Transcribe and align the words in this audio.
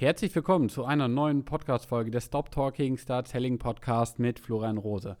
Herzlich 0.00 0.34
willkommen 0.34 0.70
zu 0.70 0.86
einer 0.86 1.08
neuen 1.08 1.44
Podcast-Folge 1.44 2.10
des 2.10 2.24
Stop 2.24 2.50
Talking 2.50 2.96
Start 2.96 3.28
Selling 3.28 3.58
Podcast 3.58 4.18
mit 4.18 4.40
Florian 4.40 4.78
Rose. 4.78 5.18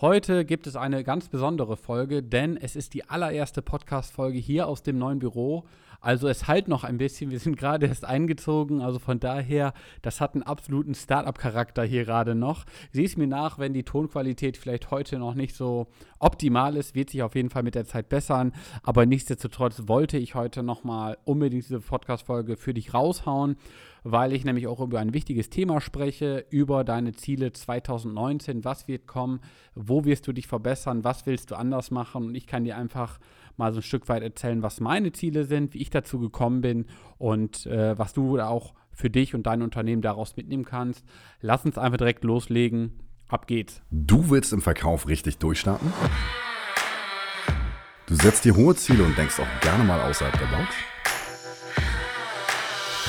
Heute 0.00 0.44
gibt 0.44 0.68
es 0.68 0.76
eine 0.76 1.02
ganz 1.02 1.28
besondere 1.28 1.76
Folge, 1.76 2.22
denn 2.22 2.56
es 2.56 2.76
ist 2.76 2.94
die 2.94 3.10
allererste 3.10 3.60
Podcast-Folge 3.60 4.38
hier 4.38 4.68
aus 4.68 4.84
dem 4.84 4.98
neuen 4.98 5.18
Büro. 5.18 5.64
Also 6.00 6.28
es 6.28 6.46
halt 6.46 6.68
noch 6.68 6.84
ein 6.84 6.96
bisschen, 6.96 7.32
wir 7.32 7.40
sind 7.40 7.56
gerade 7.56 7.86
erst 7.86 8.04
eingezogen, 8.04 8.80
also 8.82 9.00
von 9.00 9.18
daher, 9.18 9.74
das 10.00 10.20
hat 10.20 10.34
einen 10.34 10.44
absoluten 10.44 10.94
Startup-Charakter 10.94 11.82
hier 11.82 12.04
gerade 12.04 12.36
noch. 12.36 12.66
Sieh 12.92 13.04
es 13.04 13.16
mir 13.16 13.26
nach, 13.26 13.58
wenn 13.58 13.74
die 13.74 13.82
Tonqualität 13.82 14.56
vielleicht 14.56 14.92
heute 14.92 15.18
noch 15.18 15.34
nicht 15.34 15.56
so 15.56 15.88
optimal 16.20 16.76
ist, 16.76 16.94
wird 16.94 17.10
sich 17.10 17.24
auf 17.24 17.34
jeden 17.34 17.50
Fall 17.50 17.64
mit 17.64 17.74
der 17.74 17.84
Zeit 17.84 18.08
bessern, 18.08 18.52
aber 18.84 19.06
nichtsdestotrotz 19.06 19.88
wollte 19.88 20.18
ich 20.18 20.36
heute 20.36 20.62
nochmal 20.62 21.18
unbedingt 21.24 21.64
diese 21.64 21.80
Podcast-Folge 21.80 22.56
für 22.56 22.72
dich 22.72 22.94
raushauen 22.94 23.56
weil 24.04 24.32
ich 24.32 24.44
nämlich 24.44 24.66
auch 24.66 24.80
über 24.80 25.00
ein 25.00 25.14
wichtiges 25.14 25.50
Thema 25.50 25.80
spreche, 25.80 26.44
über 26.50 26.84
deine 26.84 27.12
Ziele 27.12 27.52
2019. 27.52 28.64
Was 28.64 28.88
wird 28.88 29.06
kommen? 29.06 29.40
Wo 29.74 30.04
wirst 30.04 30.26
du 30.26 30.32
dich 30.32 30.46
verbessern? 30.46 31.04
Was 31.04 31.26
willst 31.26 31.50
du 31.50 31.56
anders 31.56 31.90
machen? 31.90 32.26
Und 32.26 32.34
ich 32.34 32.46
kann 32.46 32.64
dir 32.64 32.76
einfach 32.76 33.18
mal 33.56 33.72
so 33.72 33.80
ein 33.80 33.82
Stück 33.82 34.08
weit 34.08 34.22
erzählen, 34.22 34.62
was 34.62 34.80
meine 34.80 35.12
Ziele 35.12 35.44
sind, 35.44 35.74
wie 35.74 35.78
ich 35.78 35.90
dazu 35.90 36.18
gekommen 36.18 36.60
bin 36.60 36.86
und 37.18 37.66
äh, 37.66 37.98
was 37.98 38.12
du 38.12 38.40
auch 38.40 38.74
für 38.92 39.10
dich 39.10 39.34
und 39.34 39.46
dein 39.46 39.62
Unternehmen 39.62 40.02
daraus 40.02 40.36
mitnehmen 40.36 40.64
kannst. 40.64 41.04
Lass 41.40 41.64
uns 41.64 41.78
einfach 41.78 41.98
direkt 41.98 42.24
loslegen. 42.24 43.00
Ab 43.28 43.46
geht's. 43.46 43.80
Du 43.90 44.28
willst 44.30 44.52
im 44.52 44.60
Verkauf 44.60 45.06
richtig 45.06 45.38
durchstarten? 45.38 45.92
Du 48.06 48.16
setzt 48.16 48.44
dir 48.44 48.56
hohe 48.56 48.74
Ziele 48.74 49.04
und 49.04 49.16
denkst 49.16 49.38
auch 49.38 49.60
gerne 49.60 49.84
mal 49.84 50.00
außerhalb 50.00 50.36
der 50.36 50.46
Box? 50.46 50.74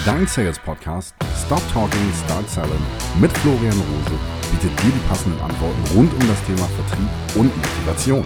Dein 0.04 0.26
Sales 0.26 0.58
Podcast 0.58 1.14
Stop 1.46 1.62
Talking, 1.72 2.12
Start 2.26 2.50
Selling 2.50 2.72
mit 3.20 3.32
Florian 3.38 3.72
Rose 3.72 4.20
bietet 4.52 4.72
dir 4.80 4.92
die 4.92 5.08
passenden 5.08 5.40
Antworten 5.42 5.84
rund 5.96 6.12
um 6.12 6.28
das 6.28 6.44
Thema 6.46 6.68
Vertrieb 6.70 7.08
und 7.36 7.56
Motivation. 7.56 8.26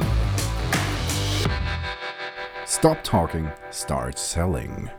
Stop 2.65 3.03
Talking, 3.03 3.51
Start 3.71 4.17
Selling. 4.17 4.89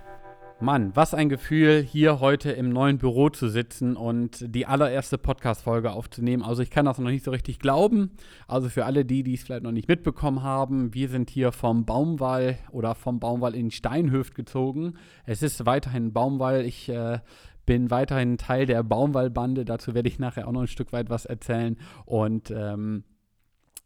Mann, 0.58 0.96
was 0.96 1.12
ein 1.12 1.28
Gefühl, 1.28 1.82
hier 1.82 2.18
heute 2.20 2.50
im 2.50 2.70
neuen 2.70 2.96
Büro 2.96 3.28
zu 3.28 3.48
sitzen 3.48 3.94
und 3.94 4.42
die 4.54 4.64
allererste 4.64 5.18
Podcast-Folge 5.18 5.92
aufzunehmen. 5.92 6.42
Also 6.42 6.62
ich 6.62 6.70
kann 6.70 6.86
das 6.86 6.98
noch 6.98 7.10
nicht 7.10 7.24
so 7.24 7.30
richtig 7.30 7.58
glauben. 7.58 8.12
Also 8.48 8.70
für 8.70 8.86
alle 8.86 9.04
die, 9.04 9.22
die 9.22 9.34
es 9.34 9.42
vielleicht 9.42 9.64
noch 9.64 9.72
nicht 9.72 9.86
mitbekommen 9.86 10.42
haben, 10.42 10.94
wir 10.94 11.10
sind 11.10 11.28
hier 11.28 11.52
vom 11.52 11.84
Baumwall 11.84 12.58
oder 12.70 12.94
vom 12.94 13.20
Baumwall 13.20 13.54
in 13.54 13.70
Steinhöft 13.70 14.34
gezogen. 14.34 14.94
Es 15.26 15.42
ist 15.42 15.66
weiterhin 15.66 16.14
Baumwall. 16.14 16.64
Ich 16.64 16.88
äh, 16.88 17.18
bin 17.66 17.91
weiterhin 17.91 18.38
Teil 18.38 18.64
der 18.64 18.82
Baumwallbande. 18.82 19.66
Dazu 19.66 19.92
werde 19.92 20.08
ich 20.08 20.18
nachher 20.18 20.48
auch 20.48 20.52
noch 20.52 20.62
ein 20.62 20.68
Stück 20.68 20.91
weit 20.91 21.10
was 21.10 21.26
erzählen. 21.26 21.76
Und 22.06 22.50
ähm, 22.50 23.04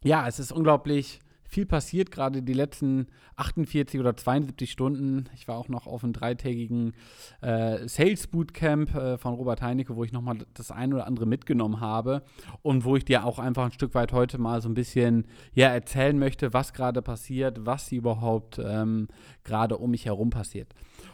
ja, 0.04 0.28
es 0.28 0.38
ist 0.38 0.52
unglaublich 0.52 1.18
viel 1.50 1.66
passiert, 1.66 2.12
gerade 2.12 2.42
die 2.42 2.52
letzten 2.52 3.08
48 3.34 3.98
oder 3.98 4.16
72 4.16 4.70
Stunden. 4.70 5.28
Ich 5.34 5.48
war 5.48 5.58
auch 5.58 5.68
noch 5.68 5.88
auf 5.88 6.04
einem 6.04 6.12
dreitägigen 6.12 6.92
äh, 7.40 7.88
Sales 7.88 8.28
Bootcamp 8.28 8.94
äh, 8.94 9.18
von 9.18 9.34
Robert 9.34 9.60
Heinecke, 9.60 9.96
wo 9.96 10.04
ich 10.04 10.12
nochmal 10.12 10.38
das 10.54 10.70
eine 10.70 10.94
oder 10.94 11.06
andere 11.08 11.26
mitgenommen 11.26 11.80
habe 11.80 12.22
und 12.62 12.84
wo 12.84 12.94
ich 12.94 13.04
dir 13.04 13.24
auch 13.24 13.40
einfach 13.40 13.64
ein 13.64 13.72
Stück 13.72 13.94
weit 13.94 14.12
heute 14.12 14.38
mal 14.38 14.62
so 14.62 14.68
ein 14.68 14.74
bisschen 14.74 15.26
ja, 15.52 15.68
erzählen 15.68 16.16
möchte, 16.16 16.52
was 16.52 16.72
gerade 16.72 17.02
passiert, 17.02 17.66
was 17.66 17.90
überhaupt 17.90 18.60
ähm, 18.64 19.08
gerade 19.42 19.76
um 19.76 19.90
mich 19.90 20.06
herum 20.06 20.30
passiert. 20.30 20.72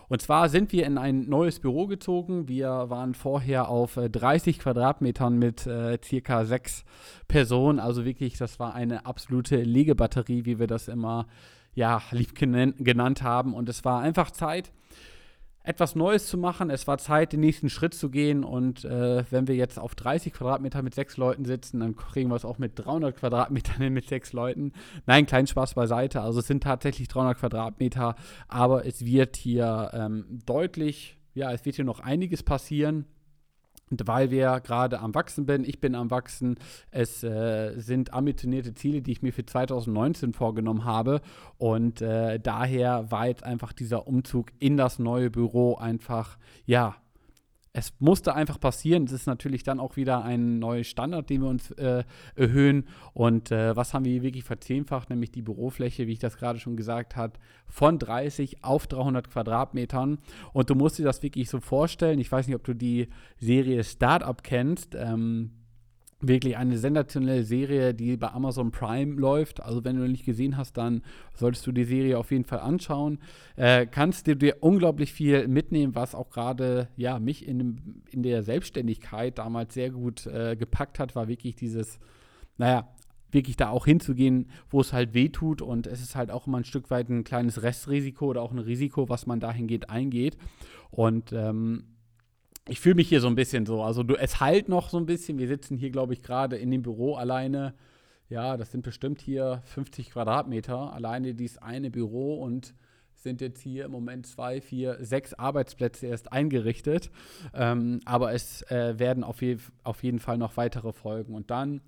Und 0.08 0.22
zwar 0.22 0.48
sind 0.48 0.72
wir 0.72 0.86
in 0.86 0.98
ein 0.98 1.28
neues 1.28 1.58
Büro 1.60 1.86
gezogen. 1.86 2.48
Wir 2.48 2.68
waren 2.68 3.14
vorher 3.14 3.68
auf 3.68 3.94
30 3.96 4.56
äh, 4.56 4.60
Quadratmetern 4.60 5.38
mit 5.38 5.66
äh, 5.66 5.98
circa 6.02 6.44
sechs 6.44 6.84
Personen. 7.28 7.80
Also 7.80 8.04
wirklich, 8.04 8.38
das 8.38 8.60
war 8.60 8.74
eine 8.74 9.06
absolute 9.06 9.56
Legebatterie, 9.62 10.44
wie 10.44 10.58
wir 10.58 10.66
das 10.66 10.88
immer 10.88 11.26
ja, 11.75 12.03
lieb 12.10 12.34
genannt 12.34 13.22
haben. 13.22 13.53
Und 13.53 13.69
es 13.69 13.84
war 13.84 14.00
einfach 14.00 14.31
Zeit, 14.31 14.72
etwas 15.66 15.97
Neues 15.97 16.28
zu 16.28 16.38
machen. 16.38 16.71
Es 16.71 16.87
war 16.87 16.97
Zeit, 16.99 17.32
den 17.32 17.41
nächsten 17.41 17.69
Schritt 17.69 17.93
zu 17.93 18.09
gehen. 18.09 18.44
Und 18.44 18.84
äh, 18.84 19.25
wenn 19.31 19.49
wir 19.49 19.56
jetzt 19.56 19.78
auf 19.78 19.94
30 19.97 20.32
Quadratmeter 20.32 20.81
mit 20.82 20.94
sechs 20.94 21.16
Leuten 21.16 21.44
sitzen, 21.44 21.81
dann 21.81 21.97
kriegen 21.97 22.31
wir 22.31 22.37
es 22.37 22.44
auch 22.44 22.59
mit 22.59 22.72
300 22.77 23.16
Quadratmetern 23.16 23.78
hin 23.78 23.93
mit 23.93 24.09
sechs 24.09 24.32
Leuten. 24.32 24.72
Nein, 25.06 25.26
kleinen 25.26 25.49
Spaß 25.49 25.75
beiseite. 25.75 26.21
Also 26.21 26.38
es 26.38 26.47
sind 26.47 26.62
tatsächlich 26.62 27.09
300 27.09 27.38
Quadratmeter, 27.38 28.15
aber 28.47 28.87
es 28.87 29.05
wird 29.05 29.37
hier 29.37 29.91
ähm, 29.93 30.38
deutlich, 30.47 31.19
ja, 31.34 31.53
es 31.53 31.65
wird 31.65 31.76
hier 31.76 31.84
noch 31.84 32.00
einiges 32.00 32.44
passieren. 32.44 33.05
Weil 33.91 34.32
wir 34.32 34.60
gerade 34.60 34.98
am 34.98 35.14
Wachsen 35.14 35.47
bin, 35.47 35.62
ich 35.64 35.80
bin 35.80 35.94
am 35.94 36.10
Wachsen, 36.10 36.58
es 36.91 37.22
äh, 37.22 37.74
sind 37.76 38.12
ambitionierte 38.12 38.74
Ziele, 38.74 39.00
die 39.00 39.12
ich 39.12 39.22
mir 39.22 39.32
für 39.32 39.47
2019 39.47 40.32
vorgenommen 40.32 40.84
habe. 40.84 41.20
Und 41.56 42.02
äh, 42.02 42.41
daher 42.41 43.12
war 43.12 43.28
jetzt 43.28 43.44
einfach 43.44 43.72
dieser 43.72 44.08
Umzug 44.08 44.48
in 44.58 44.76
das 44.76 44.98
neue 44.98 45.30
Büro 45.30 45.76
einfach, 45.76 46.36
ja, 46.64 46.96
es 47.76 47.92
musste 47.98 48.34
einfach 48.34 48.59
passieren. 48.59 49.04
Es 49.04 49.12
ist 49.12 49.26
natürlich 49.26 49.62
dann 49.62 49.81
auch 49.81 49.97
wieder 49.97 50.25
ein 50.25 50.59
neuer 50.59 50.82
Standard, 50.82 51.28
den 51.28 51.42
wir 51.42 51.48
uns 51.48 51.70
äh, 51.72 52.04
erhöhen. 52.34 52.88
Und 53.12 53.50
äh, 53.50 53.76
was 53.76 53.92
haben 53.92 54.06
wir 54.06 54.12
hier 54.12 54.22
wirklich 54.22 54.44
verzehnfacht? 54.44 55.10
Nämlich 55.10 55.31
die 55.31 55.42
Bürofläche, 55.42 56.06
wie 56.06 56.12
ich 56.12 56.19
das 56.19 56.38
gerade 56.38 56.59
schon 56.59 56.78
gesagt 56.78 57.16
habe, 57.16 57.34
von 57.69 57.98
30 57.98 58.64
auf 58.64 58.87
300 58.87 59.28
Quadratmetern. 59.28 60.19
Und 60.54 60.70
du 60.70 60.75
musst 60.75 60.98
dir 60.98 61.04
das 61.04 61.22
wirklich 61.22 61.50
so 61.50 61.60
vorstellen. 61.60 62.19
Ich 62.19 62.32
weiß 62.32 62.47
nicht, 62.47 62.56
ob 62.56 62.64
du 62.64 62.72
die 62.72 63.09
Serie 63.38 63.84
Startup 63.84 64.43
kennst. 64.43 64.94
Ähm, 64.94 65.50
wirklich 66.21 66.56
eine 66.56 66.78
sensationelle 66.78 67.44
Serie, 67.44 67.93
die 67.93 68.16
bei 68.16 68.32
Amazon 68.32 68.71
Prime 68.71 69.15
läuft. 69.21 69.62
Also 69.62 69.84
wenn 69.84 69.97
du 69.97 70.03
noch 70.03 70.09
nicht 70.09 70.25
gesehen 70.25 70.56
hast, 70.56 70.77
dann 70.78 71.03
solltest 71.34 71.66
du 71.66 71.72
die 71.72 71.84
Serie 71.84 72.19
auf 72.19 72.31
jeden 72.31 72.44
Fall 72.44 72.60
anschauen. 72.60 73.19
Äh, 73.56 73.87
kannst 73.87 74.26
du 74.26 74.34
dir 74.34 74.56
unglaublich 74.60 75.12
viel 75.12 75.47
mitnehmen, 75.47 75.94
was 75.94 76.15
auch 76.15 76.31
gerade 76.31 76.88
ja, 76.97 77.19
mich 77.19 77.47
in, 77.47 78.03
in 78.10 78.22
der 78.22 78.43
Selbstständigkeit 78.43 79.37
damals 79.38 79.75
sehr 79.75 79.91
gut 79.91 80.26
äh, 80.26 80.56
gepackt 80.56 80.99
hat, 80.99 81.15
war 81.15 81.28
wirklich 81.28 81.55
dieses, 81.55 81.99
naja, 82.56 82.88
wirklich 83.31 83.56
da 83.56 83.69
auch 83.69 83.84
hinzugehen, 83.84 84.49
wo 84.71 84.81
es 84.81 84.94
halt 84.94 85.12
weh 85.12 85.28
tut. 85.28 85.60
Und 85.60 85.87
es 85.87 86.00
ist 86.00 86.16
halt 86.16 86.31
auch 86.31 86.47
immer 86.47 86.59
ein 86.59 86.65
Stück 86.65 86.91
weit 86.91 87.10
ein 87.10 87.25
kleines 87.25 87.62
Restrisiko 87.62 88.26
oder 88.26 88.41
auch 88.41 88.53
ein 88.53 88.59
Risiko, 88.59 89.10
was 89.10 89.26
man 89.26 89.41
dahingehend 89.41 89.91
eingeht. 89.91 90.38
Und 90.91 91.32
ähm, 91.32 91.84
ich 92.69 92.81
fühle 92.81 92.97
mich 92.97 93.09
hier 93.09 93.21
so 93.21 93.28
ein 93.28 93.34
bisschen 93.34 93.66
so. 93.66 93.82
Also 93.82 94.03
du, 94.03 94.16
es 94.16 94.41
halt 94.41 94.69
noch 94.69 94.91
so 94.91 94.99
ein 94.99 95.06
bisschen. 95.06 95.38
Wir 95.38 95.49
sitzen 95.49 95.77
hier, 95.77 95.91
glaube 95.91 96.12
ich, 96.12 96.22
gerade 96.22 96.56
in 96.56 96.71
dem 96.71 96.82
Büro 96.82 97.15
alleine. 97.15 97.75
Ja, 98.28 98.56
das 98.56 98.72
sind 98.72 98.82
bestimmt 98.82 99.21
hier 99.21 99.62
50 99.66 100.10
Quadratmeter. 100.10 100.93
Alleine 100.93 101.34
dieses 101.34 101.59
eine 101.59 101.91
Büro 101.91 102.43
und 102.43 102.75
sind 103.15 103.41
jetzt 103.41 103.60
hier 103.60 103.84
im 103.84 103.93
Moment 103.93 104.26
zwei, 104.26 104.60
vier, 104.60 104.99
sechs 105.00 105.32
Arbeitsplätze 105.34 106.06
erst 106.06 106.32
eingerichtet. 106.32 107.10
Ähm, 107.55 108.00
aber 108.05 108.32
es 108.32 108.62
äh, 108.71 108.99
werden 108.99 109.25
auf, 109.25 109.43
je, 109.43 109.59
auf 109.84 110.03
jeden 110.03 110.19
Fall 110.19 110.38
noch 110.38 110.56
weitere 110.56 110.93
folgen. 110.93 111.34
Und 111.34 111.50
dann 111.50 111.81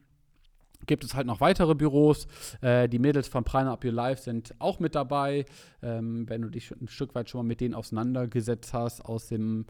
gibt 0.86 1.04
es 1.04 1.14
halt 1.14 1.26
noch 1.26 1.40
weitere 1.40 1.74
Büros. 1.74 2.28
Äh, 2.60 2.88
die 2.88 2.98
Mädels 2.98 3.28
von 3.28 3.44
Prana 3.44 3.72
Up 3.72 3.84
Your 3.84 3.92
Life 3.92 4.22
sind 4.22 4.54
auch 4.58 4.78
mit 4.78 4.94
dabei. 4.94 5.44
Ähm, 5.82 6.28
wenn 6.28 6.42
du 6.42 6.48
dich 6.48 6.70
ein 6.70 6.88
Stück 6.88 7.14
weit 7.14 7.28
schon 7.28 7.40
mal 7.40 7.48
mit 7.48 7.60
denen 7.60 7.74
auseinandergesetzt 7.74 8.72
hast 8.72 9.04
aus 9.04 9.26
dem 9.26 9.66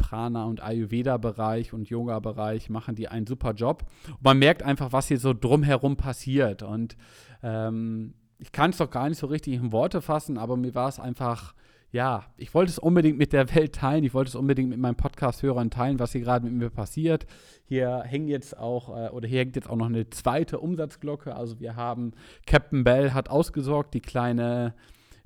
Prana- 0.00 0.44
und 0.44 0.62
Ayurveda-Bereich 0.62 1.72
und 1.72 1.88
Yoga-Bereich 1.88 2.70
machen 2.70 2.94
die 2.94 3.08
einen 3.08 3.26
super 3.26 3.52
Job. 3.52 3.84
Und 4.08 4.24
man 4.24 4.38
merkt 4.38 4.62
einfach, 4.62 4.92
was 4.92 5.08
hier 5.08 5.18
so 5.18 5.34
drumherum 5.34 5.96
passiert. 5.96 6.62
Und 6.62 6.96
ähm, 7.42 8.14
ich 8.38 8.52
kann 8.52 8.70
es 8.70 8.78
doch 8.78 8.90
gar 8.90 9.08
nicht 9.08 9.18
so 9.18 9.26
richtig 9.26 9.54
in 9.54 9.72
Worte 9.72 10.00
fassen, 10.00 10.38
aber 10.38 10.56
mir 10.56 10.74
war 10.74 10.88
es 10.88 10.98
einfach, 10.98 11.54
ja, 11.92 12.24
ich 12.36 12.54
wollte 12.54 12.70
es 12.70 12.78
unbedingt 12.78 13.18
mit 13.18 13.32
der 13.32 13.54
Welt 13.54 13.74
teilen. 13.74 14.04
Ich 14.04 14.14
wollte 14.14 14.30
es 14.30 14.34
unbedingt 14.34 14.70
mit 14.70 14.78
meinen 14.78 14.96
Podcast-Hörern 14.96 15.70
teilen, 15.70 15.98
was 15.98 16.12
hier 16.12 16.22
gerade 16.22 16.44
mit 16.44 16.54
mir 16.54 16.70
passiert. 16.70 17.26
Hier 17.64 18.02
hängt 18.04 18.28
jetzt 18.28 18.56
auch, 18.56 18.88
äh, 18.96 19.10
oder 19.10 19.28
hier 19.28 19.40
hängt 19.40 19.56
jetzt 19.56 19.68
auch 19.68 19.76
noch 19.76 19.86
eine 19.86 20.08
zweite 20.08 20.60
Umsatzglocke. 20.60 21.34
Also 21.34 21.60
wir 21.60 21.76
haben, 21.76 22.12
Captain 22.46 22.84
Bell 22.84 23.12
hat 23.12 23.28
ausgesorgt, 23.28 23.94
die 23.94 24.00
kleine, 24.00 24.74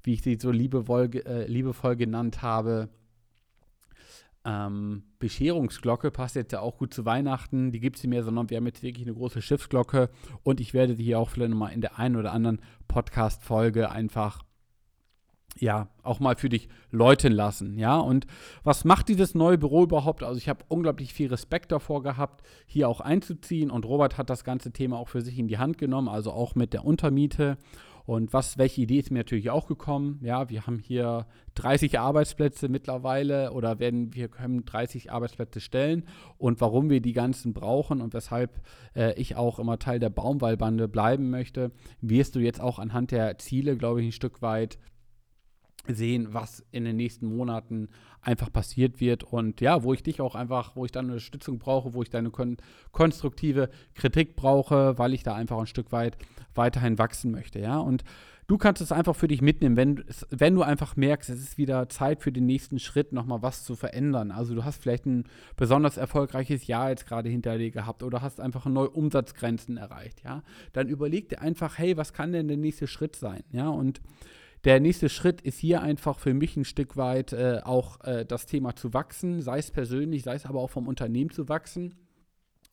wie 0.03 0.15
ich 0.15 0.23
sie 0.23 0.37
so 0.41 0.51
liebevoll, 0.51 1.11
äh, 1.27 1.47
liebevoll 1.47 1.97
genannt 1.97 2.43
habe, 2.43 2.89
ähm, 4.45 5.05
Bescherungsglocke 5.19 6.11
passt 6.11 6.37
jetzt 6.37 6.53
ja 6.53 6.61
auch 6.61 6.77
gut 6.77 6.93
zu 6.93 7.05
Weihnachten. 7.05 7.73
Die 7.73 7.81
gibt 7.81 7.97
es 7.97 8.03
nicht 8.03 8.11
mehr, 8.11 8.23
sondern 8.23 8.51
wir 8.51 8.59
haben 8.59 8.67
jetzt 8.67 8.83
wirklich 8.83 9.07
eine 9.07 9.15
große 9.15 9.41
Schiffsglocke. 9.41 10.11
Und 10.43 10.61
ich 10.61 10.75
werde 10.75 10.97
die 10.97 11.05
hier 11.05 11.19
auch 11.19 11.31
vielleicht 11.31 11.51
nochmal 11.51 11.73
in 11.73 11.81
der 11.81 11.99
einen 11.99 12.17
oder 12.17 12.33
anderen 12.33 12.61
Podcast-Folge 12.89 13.91
einfach 13.91 14.43
ja, 15.57 15.89
auch 16.03 16.21
mal 16.21 16.37
für 16.37 16.49
dich 16.49 16.69
läuten 16.91 17.33
lassen, 17.33 17.79
ja. 17.79 17.97
Und 17.99 18.27
was 18.65 18.85
macht 18.85 19.09
dieses 19.09 19.35
neue 19.35 19.59
Büro 19.59 19.85
überhaupt? 19.85 20.23
Also 20.23 20.39
ich 20.39 20.49
habe 20.49 20.65
unglaublich 20.69 21.15
viel 21.15 21.29
Respekt 21.29 21.71
davor 21.71 22.03
gehabt, 22.03 22.45
hier 22.67 22.89
auch 22.89 23.01
einzuziehen. 23.01 23.71
Und 23.71 23.85
Robert 23.85 24.19
hat 24.19 24.31
das 24.31 24.45
ganze 24.45 24.73
Thema 24.73 24.99
auch 24.99 25.09
für 25.09 25.21
sich 25.21 25.39
in 25.39 25.49
die 25.49 25.59
Hand 25.59 25.79
genommen, 25.79 26.09
also 26.09 26.33
auch 26.33 26.55
mit 26.55 26.73
der 26.73 26.85
Untermiete. 26.85 27.57
Und 28.07 28.33
was, 28.35 28.59
welche 28.59 28.83
Idee 28.83 28.99
ist 28.99 29.11
mir 29.11 29.21
natürlich 29.21 29.51
auch 29.51 29.67
gekommen? 29.67 30.21
Ja, 30.23 30.51
wir 30.51 30.67
haben 30.67 30.79
hier 30.79 31.27
30 31.55 31.99
Arbeitsplätze 31.99 32.69
mittlerweile 32.69 33.53
oder 33.53 33.79
werden 33.79 34.15
wir 34.15 34.29
können 34.29 34.65
30 34.67 35.11
Arbeitsplätze 35.11 35.61
stellen 35.61 36.05
und 36.37 36.61
warum 36.61 36.91
wir 36.91 37.01
die 37.01 37.15
ganzen 37.15 37.55
brauchen 37.55 38.03
und 38.03 38.13
weshalb 38.13 38.61
äh, 38.95 39.19
ich 39.19 39.37
auch 39.37 39.59
immer 39.59 39.79
Teil 39.79 40.01
der 40.01 40.11
Baumwallbande 40.11 40.87
bleiben 40.87 41.31
möchte, 41.31 41.71
wirst 42.03 42.35
du 42.35 42.41
jetzt 42.41 42.61
auch 42.61 42.79
anhand 42.79 43.11
der 43.11 43.39
Ziele, 43.39 43.77
glaube 43.77 44.03
ich, 44.03 44.09
ein 44.09 44.13
Stück 44.13 44.43
weit 44.43 44.79
sehen, 45.89 46.29
was 46.33 46.65
in 46.71 46.85
den 46.85 46.97
nächsten 46.97 47.27
Monaten 47.27 47.89
einfach 48.23 48.53
passiert 48.53 49.01
wird 49.01 49.25
und 49.25 49.61
ja, 49.61 49.83
wo 49.83 49.93
ich 49.93 50.03
dich 50.03 50.21
auch 50.21 50.35
einfach, 50.35 50.77
wo 50.77 50.85
ich 50.85 50.93
dann 50.93 51.07
Unterstützung 51.07 51.59
brauche, 51.59 51.95
wo 51.95 52.03
ich 52.03 52.11
deine 52.11 52.31
kon 52.31 52.57
konstruktive 52.93 53.69
Kritik 53.95 54.37
brauche, 54.37 54.99
weil 54.99 55.15
ich 55.15 55.23
da 55.23 55.35
einfach 55.35 55.59
ein 55.59 55.67
Stück 55.67 55.93
weit 55.93 56.17
weiterhin 56.55 56.99
wachsen 56.99 57.31
möchte, 57.31 57.59
ja, 57.59 57.79
und 57.79 58.05
du 58.47 58.59
kannst 58.59 58.83
es 58.83 58.93
einfach 58.93 59.17
für 59.17 59.29
dich 59.29 59.43
mitnehmen, 59.43 59.77
wenn, 59.77 60.05
wenn 60.31 60.55
du 60.55 60.63
einfach 60.63 60.97
merkst, 60.97 61.31
es 61.31 61.41
ist 61.41 61.59
wieder 61.59 61.89
Zeit 61.89 62.23
für 62.23 62.33
den 62.33 62.47
nächsten 62.47 62.79
Schritt, 62.79 63.13
nochmal 63.13 63.43
was 63.43 63.65
zu 63.65 63.75
verändern. 63.75 64.31
Also 64.31 64.55
du 64.55 64.65
hast 64.65 64.83
vielleicht 64.83 65.07
ein 65.07 65.25
besonders 65.57 65.97
erfolgreiches 65.97 66.67
Jahr 66.67 66.91
jetzt 66.91 67.07
gerade 67.07 67.29
hinter 67.29 67.59
dir 67.59 67.71
gehabt 67.71 68.03
oder 68.03 68.23
hast 68.23 68.41
einfach 68.41 68.67
neue 68.67 68.91
Umsatzgrenzen 68.91 69.77
erreicht, 69.77 70.23
ja, 70.25 70.43
dann 70.73 70.89
überleg 70.89 71.29
dir 71.29 71.41
einfach, 71.41 71.79
hey, 71.79 71.97
was 71.97 72.13
kann 72.13 72.33
denn 72.33 72.49
der 72.49 72.57
nächste 72.57 72.87
Schritt 72.87 73.17
sein, 73.17 73.43
ja, 73.51 73.69
und 73.69 74.01
der 74.65 74.81
nächste 74.81 75.09
Schritt 75.09 75.41
ist 75.43 75.59
hier 75.59 75.83
einfach 75.83 76.19
für 76.19 76.33
mich 76.33 76.57
ein 76.57 76.65
Stück 76.65 76.97
weit 76.97 77.33
äh, 77.33 77.61
auch 77.65 78.01
äh, 78.05 78.25
das 78.25 78.47
Thema 78.47 78.75
zu 78.75 78.95
wachsen, 78.95 79.43
sei 79.43 79.59
es 79.59 79.71
persönlich, 79.71 80.23
sei 80.23 80.35
es 80.35 80.47
aber 80.47 80.61
auch 80.61 80.71
vom 80.71 80.89
Unternehmen 80.89 81.31
zu 81.31 81.49
wachsen. 81.49 81.95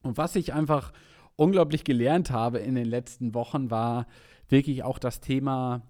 Und 0.01 0.17
was 0.17 0.35
ich 0.35 0.53
einfach 0.53 0.93
unglaublich 1.35 1.83
gelernt 1.83 2.31
habe 2.31 2.59
in 2.59 2.75
den 2.75 2.85
letzten 2.85 3.33
Wochen, 3.33 3.69
war 3.69 4.07
wirklich 4.47 4.83
auch 4.83 4.99
das 4.99 5.19
Thema 5.19 5.81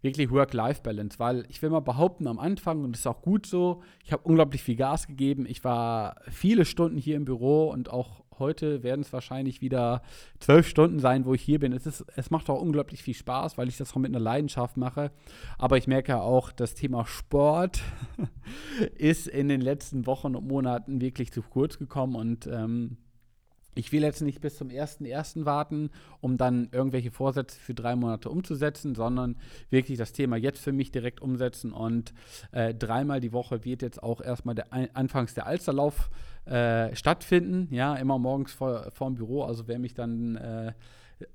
wirklich 0.00 0.30
Work-Life-Balance, 0.30 1.18
weil 1.18 1.44
ich 1.48 1.60
will 1.60 1.70
mal 1.70 1.80
behaupten, 1.80 2.28
am 2.28 2.38
Anfang, 2.38 2.84
und 2.84 2.92
das 2.92 3.00
ist 3.00 3.06
auch 3.06 3.22
gut 3.22 3.46
so, 3.46 3.82
ich 4.04 4.12
habe 4.12 4.22
unglaublich 4.24 4.62
viel 4.62 4.76
Gas 4.76 5.06
gegeben. 5.06 5.44
Ich 5.48 5.64
war 5.64 6.16
viele 6.30 6.64
Stunden 6.64 6.98
hier 6.98 7.16
im 7.16 7.24
Büro 7.24 7.70
und 7.70 7.90
auch 7.90 8.22
heute 8.38 8.82
werden 8.82 9.00
es 9.00 9.12
wahrscheinlich 9.12 9.60
wieder 9.60 10.02
zwölf 10.40 10.68
Stunden 10.68 10.98
sein, 11.00 11.24
wo 11.24 11.34
ich 11.34 11.42
hier 11.42 11.58
bin. 11.58 11.72
Es, 11.72 11.86
ist, 11.86 12.04
es 12.16 12.30
macht 12.30 12.48
auch 12.50 12.60
unglaublich 12.60 13.02
viel 13.02 13.14
Spaß, 13.14 13.58
weil 13.58 13.68
ich 13.68 13.76
das 13.76 13.92
auch 13.92 13.98
mit 13.98 14.10
einer 14.10 14.20
Leidenschaft 14.20 14.76
mache. 14.76 15.10
Aber 15.58 15.76
ich 15.76 15.86
merke 15.86 16.20
auch, 16.20 16.52
das 16.52 16.74
Thema 16.74 17.06
Sport 17.06 17.80
ist 18.96 19.26
in 19.26 19.48
den 19.48 19.60
letzten 19.60 20.06
Wochen 20.06 20.34
und 20.34 20.46
Monaten 20.46 21.00
wirklich 21.00 21.32
zu 21.32 21.42
kurz 21.42 21.78
gekommen 21.78 22.16
und 22.16 22.46
ähm, 22.46 22.96
ich 23.78 23.92
will 23.92 24.02
jetzt 24.02 24.22
nicht 24.22 24.40
bis 24.40 24.56
zum 24.56 24.70
1.1. 24.70 25.44
warten, 25.44 25.90
um 26.20 26.36
dann 26.36 26.68
irgendwelche 26.72 27.12
Vorsätze 27.12 27.60
für 27.60 27.74
drei 27.74 27.94
Monate 27.94 28.28
umzusetzen, 28.28 28.96
sondern 28.96 29.36
wirklich 29.70 29.96
das 29.96 30.12
Thema 30.12 30.36
jetzt 30.36 30.58
für 30.58 30.72
mich 30.72 30.90
direkt 30.90 31.22
umsetzen. 31.22 31.72
Und 31.72 32.12
äh, 32.50 32.74
dreimal 32.74 33.20
die 33.20 33.32
Woche 33.32 33.64
wird 33.64 33.82
jetzt 33.82 34.02
auch 34.02 34.20
erstmal 34.20 34.56
der, 34.56 34.66
anfangs 34.94 35.34
der 35.34 35.46
Alsterlauf 35.46 36.10
äh, 36.44 36.92
stattfinden. 36.96 37.72
Ja, 37.72 37.94
immer 37.94 38.18
morgens 38.18 38.52
vor, 38.52 38.90
vor 38.90 39.10
dem 39.10 39.14
Büro. 39.14 39.44
Also 39.44 39.68
wer 39.68 39.78
mich 39.78 39.94
dann 39.94 40.34
äh, 40.34 40.72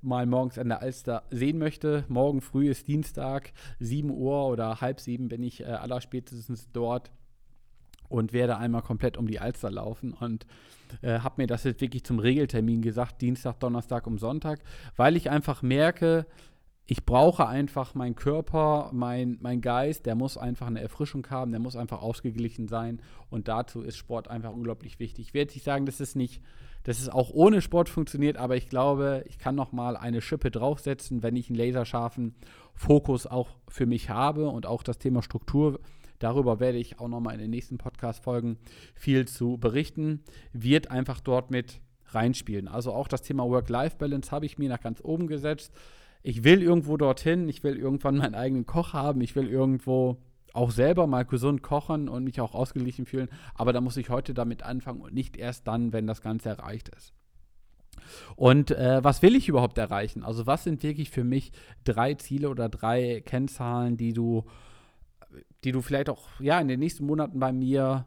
mal 0.02 0.26
morgens 0.26 0.58
an 0.58 0.68
der 0.68 0.82
Alster 0.82 1.22
sehen 1.30 1.56
möchte, 1.56 2.04
morgen 2.08 2.42
früh 2.42 2.68
ist 2.68 2.88
Dienstag, 2.88 3.54
7 3.80 4.10
Uhr 4.10 4.48
oder 4.48 4.82
halb 4.82 5.00
sieben 5.00 5.28
bin 5.28 5.42
ich 5.42 5.62
äh, 5.62 5.64
allerspätestens 5.64 6.68
dort 6.72 7.10
und 8.08 8.32
werde 8.32 8.56
einmal 8.56 8.82
komplett 8.82 9.16
um 9.16 9.26
die 9.26 9.40
Alster 9.40 9.70
laufen 9.70 10.12
und 10.12 10.46
äh, 11.02 11.20
habe 11.20 11.42
mir 11.42 11.46
das 11.46 11.64
jetzt 11.64 11.80
wirklich 11.80 12.04
zum 12.04 12.18
Regeltermin 12.18 12.82
gesagt, 12.82 13.22
Dienstag, 13.22 13.60
Donnerstag 13.60 14.06
um 14.06 14.18
Sonntag, 14.18 14.60
weil 14.96 15.16
ich 15.16 15.30
einfach 15.30 15.62
merke, 15.62 16.26
ich 16.86 17.06
brauche 17.06 17.46
einfach 17.46 17.94
meinen 17.94 18.14
Körper, 18.14 18.90
mein, 18.92 19.38
mein 19.40 19.62
Geist, 19.62 20.04
der 20.04 20.14
muss 20.14 20.36
einfach 20.36 20.66
eine 20.66 20.82
Erfrischung 20.82 21.26
haben, 21.30 21.50
der 21.50 21.60
muss 21.60 21.76
einfach 21.76 22.02
ausgeglichen 22.02 22.68
sein 22.68 23.00
und 23.30 23.48
dazu 23.48 23.80
ist 23.80 23.96
Sport 23.96 24.28
einfach 24.28 24.52
unglaublich 24.52 24.98
wichtig. 24.98 25.28
Ich 25.28 25.34
werde 25.34 25.52
nicht 25.52 25.64
sagen, 25.64 25.86
dass 25.86 26.00
es 26.00 26.14
nicht, 26.14 26.42
dass 26.82 27.00
es 27.00 27.08
auch 27.08 27.30
ohne 27.30 27.62
Sport 27.62 27.88
funktioniert, 27.88 28.36
aber 28.36 28.56
ich 28.56 28.68
glaube, 28.68 29.24
ich 29.26 29.38
kann 29.38 29.54
noch 29.54 29.72
mal 29.72 29.96
eine 29.96 30.20
Schippe 30.20 30.50
draufsetzen, 30.50 31.22
wenn 31.22 31.36
ich 31.36 31.48
einen 31.48 31.58
laserscharfen 31.58 32.34
Fokus 32.74 33.26
auch 33.26 33.48
für 33.68 33.86
mich 33.86 34.10
habe 34.10 34.48
und 34.48 34.66
auch 34.66 34.82
das 34.82 34.98
Thema 34.98 35.22
Struktur 35.22 35.80
Darüber 36.18 36.60
werde 36.60 36.78
ich 36.78 37.00
auch 37.00 37.08
nochmal 37.08 37.34
in 37.34 37.40
den 37.40 37.50
nächsten 37.50 37.78
Podcast-Folgen 37.78 38.58
viel 38.94 39.26
zu 39.26 39.58
berichten. 39.58 40.22
Wird 40.52 40.90
einfach 40.90 41.20
dort 41.20 41.50
mit 41.50 41.80
reinspielen. 42.08 42.68
Also 42.68 42.92
auch 42.92 43.08
das 43.08 43.22
Thema 43.22 43.44
Work-Life-Balance 43.48 44.30
habe 44.30 44.46
ich 44.46 44.58
mir 44.58 44.68
nach 44.68 44.80
ganz 44.80 45.00
oben 45.02 45.26
gesetzt. 45.26 45.72
Ich 46.22 46.44
will 46.44 46.62
irgendwo 46.62 46.96
dorthin, 46.96 47.48
ich 47.48 47.62
will 47.64 47.76
irgendwann 47.76 48.16
meinen 48.16 48.34
eigenen 48.34 48.66
Koch 48.66 48.92
haben, 48.92 49.20
ich 49.20 49.36
will 49.36 49.48
irgendwo 49.48 50.18
auch 50.54 50.70
selber 50.70 51.06
mal 51.06 51.24
gesund 51.24 51.62
kochen 51.62 52.08
und 52.08 52.24
mich 52.24 52.40
auch 52.40 52.54
ausgeglichen 52.54 53.06
fühlen. 53.06 53.28
Aber 53.54 53.72
da 53.72 53.80
muss 53.80 53.96
ich 53.96 54.08
heute 54.08 54.34
damit 54.34 54.62
anfangen 54.62 55.00
und 55.00 55.12
nicht 55.12 55.36
erst 55.36 55.66
dann, 55.66 55.92
wenn 55.92 56.06
das 56.06 56.22
Ganze 56.22 56.48
erreicht 56.48 56.88
ist. 56.90 57.12
Und 58.36 58.70
äh, 58.70 59.02
was 59.02 59.22
will 59.22 59.34
ich 59.34 59.48
überhaupt 59.48 59.78
erreichen? 59.78 60.22
Also 60.22 60.46
was 60.46 60.64
sind 60.64 60.82
wirklich 60.82 61.10
für 61.10 61.24
mich 61.24 61.52
drei 61.84 62.14
Ziele 62.14 62.48
oder 62.48 62.68
drei 62.68 63.22
Kennzahlen, 63.24 63.96
die 63.96 64.12
du 64.12 64.44
die 65.64 65.72
du 65.72 65.80
vielleicht 65.80 66.08
auch 66.08 66.28
ja 66.40 66.60
in 66.60 66.68
den 66.68 66.80
nächsten 66.80 67.06
Monaten 67.06 67.38
bei 67.38 67.52
mir 67.52 68.06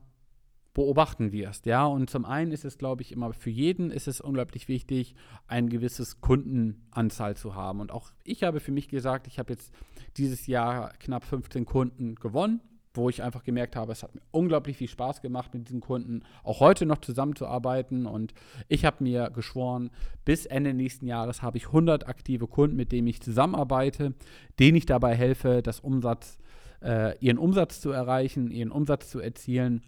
beobachten 0.78 1.32
wirst, 1.32 1.66
ja. 1.66 1.88
Und 1.88 2.08
zum 2.08 2.24
einen 2.24 2.52
ist 2.52 2.64
es, 2.64 2.78
glaube 2.78 3.02
ich, 3.02 3.12
immer 3.12 3.34
für 3.34 3.50
jeden 3.50 3.90
ist 3.90 4.08
es 4.08 4.22
unglaublich 4.22 4.68
wichtig, 4.68 5.16
ein 5.48 5.70
gewisses 5.70 6.22
Kundenanzahl 6.22 7.36
zu 7.36 7.56
haben. 7.56 7.80
Und 7.80 7.92
auch 7.92 8.12
ich 8.24 8.44
habe 8.44 8.60
für 8.60 8.72
mich 8.72 8.88
gesagt, 8.88 9.26
ich 9.26 9.40
habe 9.40 9.54
jetzt 9.54 9.74
dieses 10.18 10.46
Jahr 10.46 10.94
knapp 11.00 11.24
15 11.24 11.66
Kunden 11.66 12.14
gewonnen, 12.14 12.62
wo 12.94 13.10
ich 13.10 13.24
einfach 13.24 13.44
gemerkt 13.44 13.76
habe, 13.76 13.92
es 13.92 14.04
hat 14.04 14.14
mir 14.14 14.22
unglaublich 14.30 14.78
viel 14.78 14.88
Spaß 14.88 15.22
gemacht, 15.22 15.52
mit 15.56 15.68
diesen 15.68 15.82
Kunden 15.82 16.22
auch 16.44 16.60
heute 16.60 16.86
noch 16.86 17.00
zusammenzuarbeiten. 17.00 18.06
Und 18.06 18.36
ich 18.68 18.86
habe 18.86 19.04
mir 19.04 19.32
geschworen, 19.32 19.90
bis 20.26 20.46
Ende 20.46 20.76
nächsten 20.76 21.08
Jahres 21.08 21.42
habe 21.42 21.58
ich 21.58 21.68
100 21.68 22.08
aktive 22.08 22.46
Kunden, 22.46 22.76
mit 22.76 22.92
denen 22.92 23.08
ich 23.08 23.22
zusammenarbeite, 23.22 24.14
denen 24.60 24.78
ich 24.78 24.86
dabei 24.86 25.16
helfe, 25.16 25.64
das 25.64 25.80
Umsatz 25.80 26.38
äh, 26.82 27.18
ihren 27.20 27.38
Umsatz 27.38 27.82
zu 27.82 27.92
erreichen, 27.92 28.52
ihren 28.52 28.72
Umsatz 28.72 29.10
zu 29.10 29.20
erzielen 29.20 29.82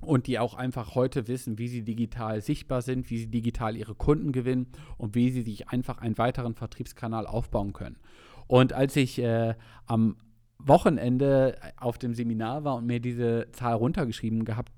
und 0.00 0.26
die 0.26 0.38
auch 0.38 0.54
einfach 0.54 0.94
heute 0.94 1.28
wissen, 1.28 1.58
wie 1.58 1.68
sie 1.68 1.82
digital 1.82 2.40
sichtbar 2.40 2.82
sind, 2.82 3.10
wie 3.10 3.18
sie 3.18 3.30
digital 3.30 3.76
ihre 3.76 3.94
Kunden 3.94 4.32
gewinnen 4.32 4.68
und 4.96 5.14
wie 5.14 5.30
sie 5.30 5.42
sich 5.42 5.68
einfach 5.68 5.98
einen 5.98 6.18
weiteren 6.18 6.54
Vertriebskanal 6.54 7.26
aufbauen 7.26 7.72
können. 7.72 7.96
Und 8.46 8.72
als 8.72 8.96
ich 8.96 9.18
äh, 9.18 9.54
am 9.86 10.16
Wochenende 10.58 11.56
auf 11.76 11.98
dem 11.98 12.14
Seminar 12.14 12.64
war 12.64 12.76
und 12.76 12.86
mir 12.86 13.00
diese 13.00 13.48
Zahl 13.52 13.74
runtergeschrieben 13.74 14.44
gehabt, 14.44 14.72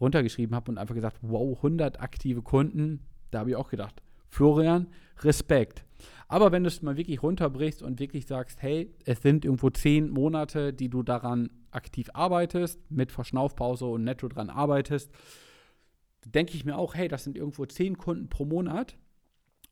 runtergeschrieben 0.00 0.54
habe 0.54 0.70
und 0.70 0.78
einfach 0.78 0.94
gesagt, 0.94 1.18
wow, 1.22 1.56
100 1.56 2.00
aktive 2.00 2.42
Kunden, 2.42 3.00
da 3.30 3.40
habe 3.40 3.50
ich 3.50 3.56
auch 3.56 3.68
gedacht, 3.68 4.02
Florian, 4.28 4.88
Respekt. 5.20 5.84
Aber 6.28 6.50
wenn 6.50 6.64
du 6.64 6.68
es 6.68 6.82
mal 6.82 6.96
wirklich 6.96 7.22
runterbrichst 7.22 7.82
und 7.82 8.00
wirklich 8.00 8.26
sagst, 8.26 8.62
hey, 8.62 8.92
es 9.04 9.22
sind 9.22 9.44
irgendwo 9.44 9.70
zehn 9.70 10.10
Monate, 10.10 10.72
die 10.72 10.88
du 10.88 11.02
daran 11.02 11.50
aktiv 11.70 12.10
arbeitest, 12.14 12.90
mit 12.90 13.12
Verschnaufpause 13.12 13.86
und 13.86 14.04
netto 14.04 14.28
dran 14.28 14.50
arbeitest, 14.50 15.12
denke 16.24 16.54
ich 16.54 16.64
mir 16.64 16.76
auch, 16.76 16.94
hey, 16.94 17.08
das 17.08 17.24
sind 17.24 17.36
irgendwo 17.36 17.64
zehn 17.66 17.96
Kunden 17.96 18.28
pro 18.28 18.44
Monat 18.44 18.96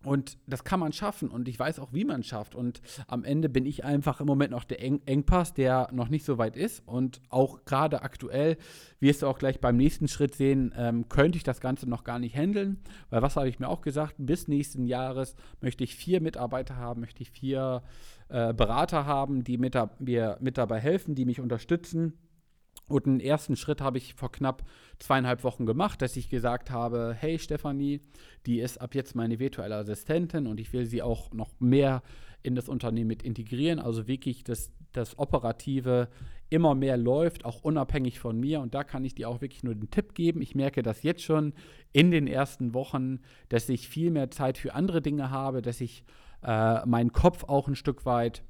und 0.04 0.38
das 0.46 0.64
kann 0.64 0.80
man 0.80 0.92
schaffen 0.92 1.28
und 1.28 1.48
ich 1.48 1.58
weiß 1.58 1.78
auch, 1.78 1.92
wie 1.92 2.04
man 2.04 2.20
es 2.20 2.26
schafft. 2.26 2.54
Und 2.54 2.80
am 3.06 3.24
Ende 3.24 3.48
bin 3.48 3.66
ich 3.66 3.84
einfach 3.84 4.20
im 4.20 4.26
Moment 4.26 4.50
noch 4.50 4.64
der 4.64 4.82
Eng 4.82 5.00
Engpass, 5.06 5.54
der 5.54 5.88
noch 5.92 6.08
nicht 6.08 6.24
so 6.24 6.38
weit 6.38 6.56
ist. 6.56 6.82
Und 6.86 7.20
auch 7.30 7.64
gerade 7.64 8.02
aktuell, 8.02 8.56
wirst 9.00 9.22
du 9.22 9.26
auch 9.26 9.38
gleich 9.38 9.60
beim 9.60 9.76
nächsten 9.76 10.08
Schritt 10.08 10.34
sehen, 10.34 10.72
ähm, 10.76 11.08
könnte 11.08 11.36
ich 11.36 11.44
das 11.44 11.60
Ganze 11.60 11.88
noch 11.88 12.04
gar 12.04 12.18
nicht 12.18 12.36
handeln. 12.36 12.78
Weil 13.10 13.22
was 13.22 13.36
habe 13.36 13.48
ich 13.48 13.58
mir 13.58 13.68
auch 13.68 13.80
gesagt? 13.80 14.14
Bis 14.18 14.48
nächsten 14.48 14.86
Jahres 14.86 15.34
möchte 15.60 15.84
ich 15.84 15.94
vier 15.94 16.20
Mitarbeiter 16.20 16.76
haben, 16.76 17.00
möchte 17.00 17.22
ich 17.22 17.30
vier 17.30 17.82
äh, 18.28 18.52
Berater 18.52 19.06
haben, 19.06 19.44
die 19.44 19.58
mir 19.58 19.96
mit 20.40 20.58
dabei 20.58 20.80
helfen, 20.80 21.14
die 21.14 21.24
mich 21.24 21.40
unterstützen 21.40 22.14
und 22.88 23.06
einen 23.06 23.20
ersten 23.20 23.56
Schritt 23.56 23.80
habe 23.80 23.98
ich 23.98 24.14
vor 24.14 24.30
knapp 24.30 24.64
zweieinhalb 24.98 25.42
Wochen 25.42 25.66
gemacht, 25.66 26.02
dass 26.02 26.16
ich 26.16 26.28
gesagt 26.28 26.70
habe, 26.70 27.16
hey 27.18 27.38
Stefanie, 27.38 28.00
die 28.46 28.60
ist 28.60 28.80
ab 28.80 28.94
jetzt 28.94 29.14
meine 29.14 29.38
virtuelle 29.38 29.76
Assistentin 29.76 30.46
und 30.46 30.60
ich 30.60 30.72
will 30.72 30.86
sie 30.86 31.02
auch 31.02 31.32
noch 31.32 31.58
mehr 31.60 32.02
in 32.42 32.54
das 32.54 32.68
Unternehmen 32.68 33.08
mit 33.08 33.22
integrieren. 33.22 33.78
Also 33.78 34.06
wirklich, 34.06 34.44
dass 34.44 34.70
das 34.92 35.18
Operative 35.18 36.08
immer 36.50 36.74
mehr 36.74 36.96
läuft, 36.96 37.44
auch 37.44 37.62
unabhängig 37.62 38.20
von 38.20 38.38
mir. 38.38 38.60
Und 38.60 38.74
da 38.74 38.84
kann 38.84 39.04
ich 39.04 39.14
dir 39.14 39.28
auch 39.28 39.40
wirklich 39.40 39.64
nur 39.64 39.74
den 39.74 39.90
Tipp 39.90 40.14
geben. 40.14 40.42
Ich 40.42 40.54
merke 40.54 40.82
das 40.82 41.02
jetzt 41.02 41.22
schon 41.22 41.54
in 41.92 42.10
den 42.10 42.26
ersten 42.26 42.74
Wochen, 42.74 43.20
dass 43.48 43.68
ich 43.68 43.88
viel 43.88 44.10
mehr 44.10 44.30
Zeit 44.30 44.58
für 44.58 44.74
andere 44.74 45.00
Dinge 45.00 45.30
habe, 45.30 45.62
dass 45.62 45.80
ich 45.80 46.04
äh, 46.42 46.84
meinen 46.86 47.12
Kopf 47.12 47.44
auch 47.44 47.66
ein 47.66 47.76
Stück 47.76 48.04
weit 48.04 48.44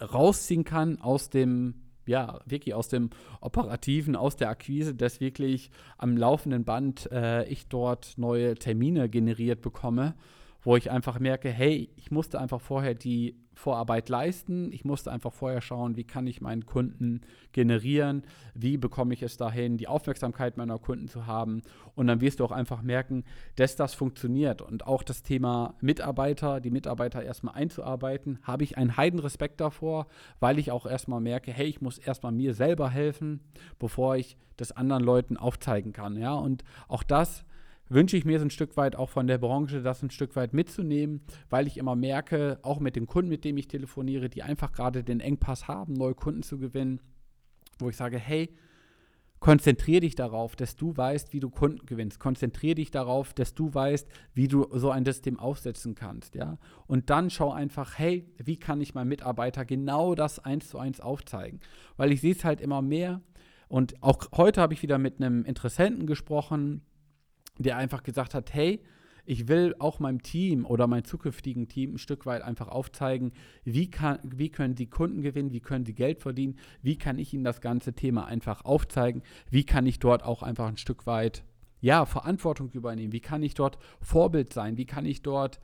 rausziehen 0.00 0.64
kann 0.64 1.00
aus 1.00 1.30
dem 1.30 1.89
ja, 2.10 2.40
wirklich 2.44 2.74
aus 2.74 2.88
dem 2.88 3.10
Operativen, 3.40 4.16
aus 4.16 4.36
der 4.36 4.50
Akquise, 4.50 4.94
dass 4.94 5.20
wirklich 5.20 5.70
am 5.96 6.16
laufenden 6.16 6.64
Band 6.64 7.10
äh, 7.12 7.44
ich 7.44 7.68
dort 7.68 8.14
neue 8.16 8.56
Termine 8.56 9.08
generiert 9.08 9.62
bekomme 9.62 10.14
wo 10.62 10.76
ich 10.76 10.90
einfach 10.90 11.18
merke, 11.18 11.50
hey, 11.50 11.90
ich 11.96 12.10
musste 12.10 12.40
einfach 12.40 12.60
vorher 12.60 12.94
die 12.94 13.36
Vorarbeit 13.60 14.08
leisten. 14.08 14.72
Ich 14.72 14.84
musste 14.84 15.12
einfach 15.12 15.32
vorher 15.32 15.60
schauen, 15.60 15.96
wie 15.96 16.04
kann 16.04 16.26
ich 16.26 16.40
meinen 16.40 16.66
Kunden 16.66 17.20
generieren, 17.52 18.24
wie 18.54 18.78
bekomme 18.78 19.12
ich 19.12 19.22
es 19.22 19.36
dahin, 19.36 19.76
die 19.76 19.86
Aufmerksamkeit 19.86 20.56
meiner 20.56 20.78
Kunden 20.78 21.08
zu 21.08 21.26
haben. 21.26 21.62
Und 21.94 22.06
dann 22.06 22.20
wirst 22.20 22.40
du 22.40 22.44
auch 22.44 22.52
einfach 22.52 22.82
merken, 22.82 23.24
dass 23.56 23.76
das 23.76 23.94
funktioniert. 23.94 24.62
Und 24.62 24.86
auch 24.86 25.02
das 25.02 25.22
Thema 25.22 25.74
Mitarbeiter, 25.80 26.60
die 26.60 26.70
Mitarbeiter 26.70 27.22
erstmal 27.22 27.54
einzuarbeiten, 27.54 28.38
habe 28.42 28.64
ich 28.64 28.78
einen 28.78 28.96
Heidenrespekt 28.96 29.60
davor, 29.60 30.06
weil 30.40 30.58
ich 30.58 30.70
auch 30.70 30.86
erstmal 30.86 31.20
merke, 31.20 31.52
hey, 31.52 31.66
ich 31.66 31.80
muss 31.80 31.98
erstmal 31.98 32.32
mir 32.32 32.54
selber 32.54 32.88
helfen, 32.88 33.40
bevor 33.78 34.16
ich 34.16 34.36
das 34.56 34.72
anderen 34.72 35.04
Leuten 35.04 35.36
aufzeigen 35.36 35.92
kann. 35.92 36.16
Ja, 36.16 36.34
und 36.34 36.64
auch 36.88 37.02
das 37.02 37.44
wünsche 37.90 38.16
ich 38.16 38.24
mir 38.24 38.38
so 38.38 38.46
ein 38.46 38.50
Stück 38.50 38.76
weit 38.76 38.96
auch 38.96 39.10
von 39.10 39.26
der 39.26 39.38
Branche, 39.38 39.82
das 39.82 40.02
ein 40.02 40.10
Stück 40.10 40.36
weit 40.36 40.54
mitzunehmen, 40.54 41.20
weil 41.50 41.66
ich 41.66 41.76
immer 41.76 41.96
merke, 41.96 42.58
auch 42.62 42.80
mit 42.80 42.96
den 42.96 43.06
Kunden, 43.06 43.28
mit 43.28 43.44
denen 43.44 43.58
ich 43.58 43.68
telefoniere, 43.68 44.30
die 44.30 44.42
einfach 44.42 44.72
gerade 44.72 45.04
den 45.04 45.20
Engpass 45.20 45.68
haben, 45.68 45.92
neue 45.94 46.14
Kunden 46.14 46.42
zu 46.42 46.58
gewinnen, 46.58 47.00
wo 47.78 47.88
ich 47.88 47.96
sage, 47.96 48.18
hey, 48.18 48.54
konzentriere 49.40 50.00
dich 50.00 50.14
darauf, 50.14 50.54
dass 50.54 50.76
du 50.76 50.96
weißt, 50.96 51.32
wie 51.32 51.40
du 51.40 51.50
Kunden 51.50 51.84
gewinnst. 51.86 52.20
Konzentriere 52.20 52.76
dich 52.76 52.90
darauf, 52.90 53.32
dass 53.32 53.54
du 53.54 53.72
weißt, 53.72 54.06
wie 54.34 54.48
du 54.48 54.66
so 54.72 54.90
ein 54.90 55.04
System 55.04 55.38
aufsetzen 55.38 55.94
kannst, 55.94 56.34
ja. 56.34 56.58
Und 56.86 57.10
dann 57.10 57.30
schau 57.30 57.50
einfach, 57.50 57.98
hey, 57.98 58.30
wie 58.36 58.58
kann 58.58 58.80
ich 58.80 58.94
meinem 58.94 59.08
Mitarbeiter 59.08 59.64
genau 59.64 60.14
das 60.14 60.38
eins 60.38 60.68
zu 60.68 60.78
eins 60.78 61.00
aufzeigen? 61.00 61.60
Weil 61.96 62.12
ich 62.12 62.20
sehe 62.20 62.32
es 62.32 62.44
halt 62.44 62.60
immer 62.60 62.82
mehr. 62.82 63.22
Und 63.68 64.02
auch 64.02 64.18
heute 64.36 64.60
habe 64.60 64.74
ich 64.74 64.82
wieder 64.82 64.98
mit 64.98 65.20
einem 65.20 65.44
Interessenten 65.44 66.06
gesprochen, 66.06 66.82
der 67.64 67.76
einfach 67.76 68.02
gesagt 68.02 68.34
hat, 68.34 68.54
hey, 68.54 68.82
ich 69.26 69.48
will 69.48 69.76
auch 69.78 70.00
meinem 70.00 70.22
Team 70.22 70.64
oder 70.64 70.86
meinem 70.86 71.04
zukünftigen 71.04 71.68
Team 71.68 71.94
ein 71.94 71.98
Stück 71.98 72.26
weit 72.26 72.42
einfach 72.42 72.68
aufzeigen, 72.68 73.32
wie, 73.64 73.90
kann, 73.90 74.18
wie 74.24 74.48
können 74.48 74.74
die 74.74 74.88
Kunden 74.88 75.22
gewinnen, 75.22 75.52
wie 75.52 75.60
können 75.60 75.84
sie 75.84 75.94
Geld 75.94 76.20
verdienen, 76.20 76.58
wie 76.82 76.96
kann 76.96 77.18
ich 77.18 77.32
ihnen 77.32 77.44
das 77.44 77.60
ganze 77.60 77.92
Thema 77.92 78.26
einfach 78.26 78.64
aufzeigen, 78.64 79.22
wie 79.50 79.64
kann 79.64 79.86
ich 79.86 79.98
dort 79.98 80.24
auch 80.24 80.42
einfach 80.42 80.68
ein 80.68 80.78
Stück 80.78 81.06
weit 81.06 81.44
ja, 81.80 82.06
Verantwortung 82.06 82.70
übernehmen, 82.70 83.12
wie 83.12 83.20
kann 83.20 83.42
ich 83.42 83.54
dort 83.54 83.78
Vorbild 84.00 84.52
sein, 84.52 84.76
wie 84.76 84.86
kann 84.86 85.06
ich 85.06 85.22
dort 85.22 85.60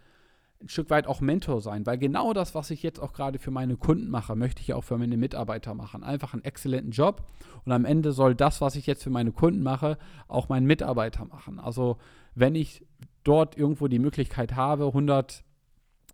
ein 0.63 0.69
Stück 0.69 0.91
weit 0.91 1.07
auch 1.07 1.21
Mentor 1.21 1.61
sein, 1.61 1.85
weil 1.87 1.99
genau 1.99 2.33
das, 2.33 2.55
was 2.55 2.71
ich 2.71 2.83
jetzt 2.83 2.99
auch 2.99 3.13
gerade 3.13 3.39
für 3.39 3.51
meine 3.51 3.77
Kunden 3.77 4.09
mache, 4.09 4.35
möchte 4.37 4.63
ich 4.63 4.73
auch 4.75 4.85
für 4.85 4.99
meine 4.99 5.17
Mitarbeiter 5.17 5.75
machen. 5.75 6.03
Einfach 6.03 6.33
einen 6.33 6.45
exzellenten 6.45 6.93
Job 6.93 7.23
und 7.65 7.73
am 7.73 7.85
Ende 7.85 8.13
soll 8.13 8.35
das, 8.35 8.61
was 8.61 8.77
ich 8.77 8.87
jetzt 8.87 9.03
für 9.03 9.11
meine 9.11 9.33
Kunden 9.33 9.63
mache, 9.63 9.99
auch 10.29 10.49
meinen 10.49 10.67
Mitarbeiter 10.67 11.25
machen. 11.27 11.59
Also 11.59 11.99
wenn 12.35 12.55
ich 12.55 12.85
dort 13.25 13.57
irgendwo 13.57 13.89
die 13.89 13.99
Möglichkeit 13.99 14.57
habe, 14.57 14.87
100 14.87 15.45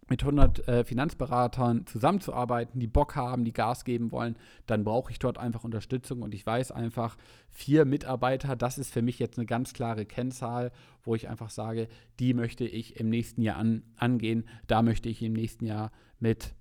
mit 0.09 0.23
100 0.23 0.69
äh, 0.69 0.85
Finanzberatern 0.85 1.87
zusammenzuarbeiten, 1.87 2.81
die 2.81 2.87
Bock 2.87 3.15
haben, 3.17 3.45
die 3.45 3.53
Gas 3.53 3.85
geben 3.85 4.11
wollen, 4.11 4.37
dann 4.67 4.85
brauche 4.85 5.13
ich 5.13 5.19
dort 5.19 5.39
einfach 5.39 5.65
Unterstützung 5.65 6.23
und 6.23 6.35
ich 6.35 6.45
weiß 6.45 6.73
einfach, 6.73 7.17
vier 7.51 7.85
Mitarbeiter, 7.85 8.57
das 8.57 8.79
ist 8.79 8.93
für 8.93 9.03
mich 9.03 9.19
jetzt 9.19 9.39
eine 9.39 9.47
ganz 9.47 9.73
klare 9.73 10.05
Kennzahl, 10.05 10.73
wo 11.05 11.15
ich 11.15 11.29
einfach 11.29 11.51
sage, 11.51 11.89
die 12.19 12.35
möchte 12.35 12.65
ich 12.65 12.99
im 12.99 13.09
nächsten 13.09 13.43
Jahr 13.43 13.57
an, 13.57 13.85
angehen, 13.97 14.49
da 14.67 14.83
möchte 14.83 15.09
ich 15.09 15.23
im 15.23 15.35
nächsten 15.35 15.67
Jahr 15.67 15.93
mit, 16.19 16.55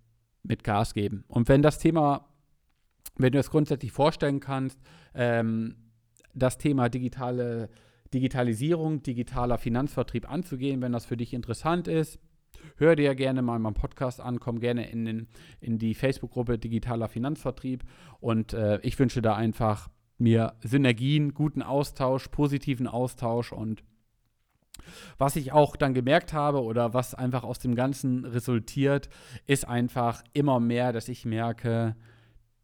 mit 0.43 0.63
Gas 0.63 0.93
geben. 0.93 1.23
Und 1.27 1.49
wenn 1.49 1.61
das 1.61 1.79
Thema, 1.79 2.27
wenn 3.15 3.33
du 3.33 3.39
es 3.39 3.49
grundsätzlich 3.49 3.91
vorstellen 3.91 4.39
kannst, 4.39 4.79
ähm, 5.15 5.75
das 6.33 6.57
Thema 6.57 6.89
digitale 6.89 7.69
Digitalisierung, 8.13 9.03
digitaler 9.03 9.57
Finanzvertrieb 9.57 10.29
anzugehen, 10.29 10.81
wenn 10.81 10.91
das 10.91 11.05
für 11.05 11.15
dich 11.15 11.33
interessant 11.33 11.87
ist, 11.87 12.19
hör 12.77 12.95
dir 12.95 13.15
gerne 13.15 13.41
mal 13.41 13.59
meinen 13.59 13.73
Podcast 13.73 14.21
an, 14.21 14.39
komm 14.39 14.59
gerne 14.59 14.89
in, 14.89 15.05
den, 15.05 15.27
in 15.59 15.77
die 15.77 15.93
Facebook-Gruppe 15.93 16.57
Digitaler 16.57 17.07
Finanzvertrieb 17.07 17.83
und 18.19 18.53
äh, 18.53 18.79
ich 18.81 18.97
wünsche 18.99 19.21
da 19.21 19.35
einfach 19.35 19.89
mir 20.17 20.53
Synergien, 20.61 21.33
guten 21.33 21.61
Austausch, 21.61 22.27
positiven 22.27 22.87
Austausch 22.87 23.51
und 23.51 23.83
was 25.17 25.35
ich 25.35 25.51
auch 25.51 25.75
dann 25.75 25.93
gemerkt 25.93 26.33
habe 26.33 26.63
oder 26.63 26.93
was 26.93 27.13
einfach 27.13 27.43
aus 27.43 27.59
dem 27.59 27.75
Ganzen 27.75 28.25
resultiert, 28.25 29.09
ist 29.45 29.67
einfach 29.67 30.23
immer 30.33 30.59
mehr, 30.59 30.91
dass 30.93 31.09
ich 31.09 31.25
merke, 31.25 31.95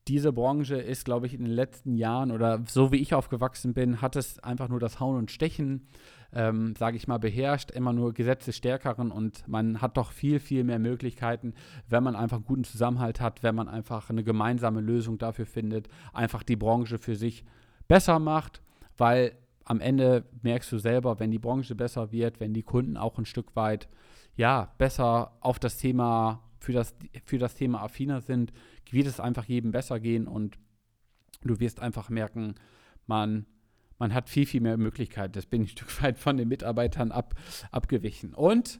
diese 0.08 0.32
Branche 0.32 0.78
ist, 0.78 1.06
glaube 1.06 1.26
ich, 1.26 1.34
in 1.34 1.44
den 1.44 1.54
letzten 1.54 1.96
Jahren 1.96 2.32
oder 2.32 2.64
so 2.68 2.92
wie 2.92 2.98
ich 2.98 3.14
aufgewachsen 3.14 3.74
bin, 3.74 4.02
hat 4.02 4.16
es 4.16 4.40
einfach 4.40 4.70
nur 4.70 4.80
das 4.80 5.00
Hauen 5.00 5.18
und 5.18 5.32
Stechen 5.32 5.88
ähm, 6.34 6.76
sage 6.78 6.98
ich 6.98 7.08
mal, 7.08 7.18
beherrscht, 7.18 7.72
immer 7.72 7.94
nur 7.94 8.14
Gesetze 8.14 8.54
stärkeren 8.54 9.12
und 9.12 9.48
man 9.48 9.82
hat 9.82 9.98
doch 9.98 10.12
viel, 10.12 10.40
viel 10.40 10.64
mehr 10.64 10.80
Möglichkeiten, 10.80 11.54
wenn 11.88 12.04
man 12.04 12.16
einfach 12.16 12.44
guten 12.44 12.64
Zusammenhalt 12.64 13.22
hat, 13.22 13.44
wenn 13.44 13.56
man 13.56 13.68
einfach 13.68 14.10
eine 14.10 14.24
gemeinsame 14.24 14.82
Lösung 14.82 15.18
dafür 15.18 15.46
findet, 15.46 15.88
einfach 16.14 16.44
die 16.44 16.56
Branche 16.56 16.98
für 16.98 17.16
sich 17.16 17.46
besser 17.88 18.20
macht, 18.20 18.62
weil 18.98 19.38
am 19.64 19.82
Ende 19.82 20.26
merkst 20.44 20.72
du 20.72 20.78
selber, 20.78 21.20
wenn 21.20 21.32
die 21.32 21.40
Branche 21.40 21.76
besser 21.76 22.12
wird, 22.12 22.40
wenn 22.40 22.54
die 22.54 22.64
Kunden 22.64 22.98
auch 22.98 23.18
ein 23.18 23.26
Stück 23.26 23.56
weit 23.56 23.90
ja, 24.36 24.74
besser 24.78 25.34
auf 25.42 25.60
das 25.60 25.78
Thema, 25.78 26.42
für 26.60 26.74
das, 26.74 26.96
für 27.26 27.38
das 27.38 27.56
Thema 27.56 27.82
affiner 27.82 28.22
sind, 28.22 28.54
wird 28.92 29.08
es 29.08 29.20
einfach 29.20 29.46
jedem 29.46 29.72
besser 29.72 30.00
gehen 30.00 30.28
und 30.28 30.58
du 31.42 31.60
wirst 31.60 31.82
einfach 31.82 32.10
merken, 32.10 32.56
man 33.08 33.46
man 34.00 34.14
hat 34.14 34.30
viel, 34.30 34.46
viel 34.46 34.62
mehr 34.62 34.78
Möglichkeiten. 34.78 35.34
Das 35.34 35.46
bin 35.46 35.64
ich 35.64 35.70
ein 35.70 35.78
Stück 35.78 36.04
weit 36.04 36.18
von 36.18 36.38
den 36.38 36.48
Mitarbeitern 36.48 37.12
ab, 37.12 37.36
abgewichen. 37.72 38.34
Und 38.34 38.80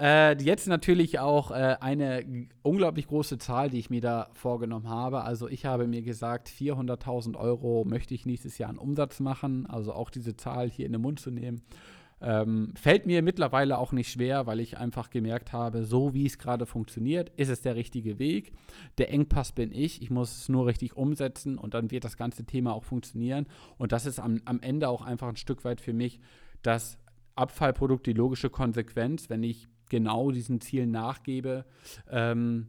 äh, 0.00 0.36
jetzt 0.42 0.66
natürlich 0.66 1.18
auch 1.18 1.50
äh, 1.50 1.76
eine 1.80 2.48
unglaublich 2.62 3.06
große 3.06 3.38
Zahl, 3.38 3.70
die 3.70 3.78
ich 3.78 3.90
mir 3.90 4.00
da 4.00 4.28
vorgenommen 4.32 4.88
habe. 4.88 5.22
Also 5.22 5.48
ich 5.48 5.66
habe 5.66 5.86
mir 5.86 6.02
gesagt, 6.02 6.48
400.000 6.48 7.36
Euro 7.36 7.84
möchte 7.86 8.14
ich 8.14 8.26
nächstes 8.26 8.58
Jahr 8.58 8.70
an 8.70 8.78
Umsatz 8.78 9.20
machen. 9.20 9.66
Also 9.66 9.92
auch 9.92 10.10
diese 10.10 10.36
Zahl 10.36 10.70
hier 10.70 10.86
in 10.86 10.92
den 10.92 11.02
Mund 11.02 11.20
zu 11.20 11.30
nehmen. 11.30 11.62
Ähm, 12.20 12.72
fällt 12.76 13.04
mir 13.04 13.20
mittlerweile 13.22 13.76
auch 13.78 13.92
nicht 13.92 14.10
schwer, 14.10 14.46
weil 14.46 14.60
ich 14.60 14.78
einfach 14.78 15.10
gemerkt 15.10 15.52
habe, 15.52 15.84
so 15.84 16.14
wie 16.14 16.24
es 16.24 16.38
gerade 16.38 16.64
funktioniert, 16.64 17.30
ist 17.36 17.50
es 17.50 17.60
der 17.60 17.76
richtige 17.76 18.18
Weg. 18.18 18.52
Der 18.96 19.10
Engpass 19.10 19.52
bin 19.52 19.70
ich. 19.70 20.00
Ich 20.00 20.10
muss 20.10 20.40
es 20.40 20.48
nur 20.48 20.66
richtig 20.66 20.96
umsetzen 20.96 21.58
und 21.58 21.74
dann 21.74 21.90
wird 21.90 22.04
das 22.04 22.16
ganze 22.16 22.44
Thema 22.44 22.74
auch 22.74 22.84
funktionieren. 22.84 23.46
Und 23.76 23.92
das 23.92 24.06
ist 24.06 24.18
am, 24.18 24.40
am 24.46 24.60
Ende 24.60 24.88
auch 24.88 25.02
einfach 25.02 25.28
ein 25.28 25.36
Stück 25.36 25.64
weit 25.64 25.80
für 25.80 25.92
mich 25.92 26.20
das 26.62 26.98
Abfallprodukt, 27.34 28.06
die 28.06 28.14
logische 28.14 28.48
Konsequenz. 28.48 29.28
Wenn 29.28 29.42
ich 29.42 29.68
genau 29.90 30.30
diesen 30.30 30.60
Zielen 30.62 30.90
nachgebe, 30.90 31.66
ähm, 32.10 32.66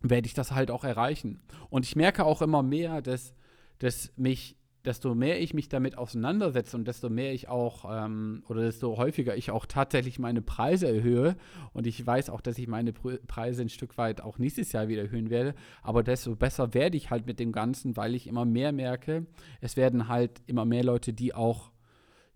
werde 0.00 0.26
ich 0.26 0.34
das 0.34 0.50
halt 0.50 0.72
auch 0.72 0.82
erreichen. 0.82 1.40
Und 1.70 1.86
ich 1.86 1.94
merke 1.94 2.24
auch 2.24 2.42
immer 2.42 2.64
mehr, 2.64 3.00
dass, 3.00 3.32
dass 3.78 4.12
mich 4.16 4.56
desto 4.84 5.14
mehr 5.14 5.40
ich 5.40 5.54
mich 5.54 5.68
damit 5.68 5.96
auseinandersetze 5.96 6.76
und 6.76 6.86
desto 6.86 7.08
mehr 7.08 7.32
ich 7.32 7.48
auch 7.48 7.84
ähm, 7.88 8.42
oder 8.48 8.62
desto 8.62 8.96
häufiger 8.96 9.36
ich 9.36 9.50
auch 9.50 9.66
tatsächlich 9.66 10.18
meine 10.18 10.42
Preise 10.42 10.88
erhöhe 10.88 11.36
und 11.72 11.86
ich 11.86 12.04
weiß 12.04 12.30
auch, 12.30 12.40
dass 12.40 12.58
ich 12.58 12.68
meine 12.68 12.92
Preise 12.92 13.62
ein 13.62 13.68
Stück 13.68 13.96
weit 13.98 14.20
auch 14.20 14.38
nächstes 14.38 14.72
Jahr 14.72 14.88
wieder 14.88 15.02
erhöhen 15.02 15.30
werde, 15.30 15.54
aber 15.82 16.02
desto 16.02 16.34
besser 16.34 16.74
werde 16.74 16.96
ich 16.96 17.10
halt 17.10 17.26
mit 17.26 17.38
dem 17.38 17.52
Ganzen, 17.52 17.96
weil 17.96 18.14
ich 18.14 18.26
immer 18.26 18.44
mehr 18.44 18.72
merke, 18.72 19.26
es 19.60 19.76
werden 19.76 20.08
halt 20.08 20.42
immer 20.46 20.64
mehr 20.64 20.84
Leute, 20.84 21.12
die 21.12 21.34
auch 21.34 21.72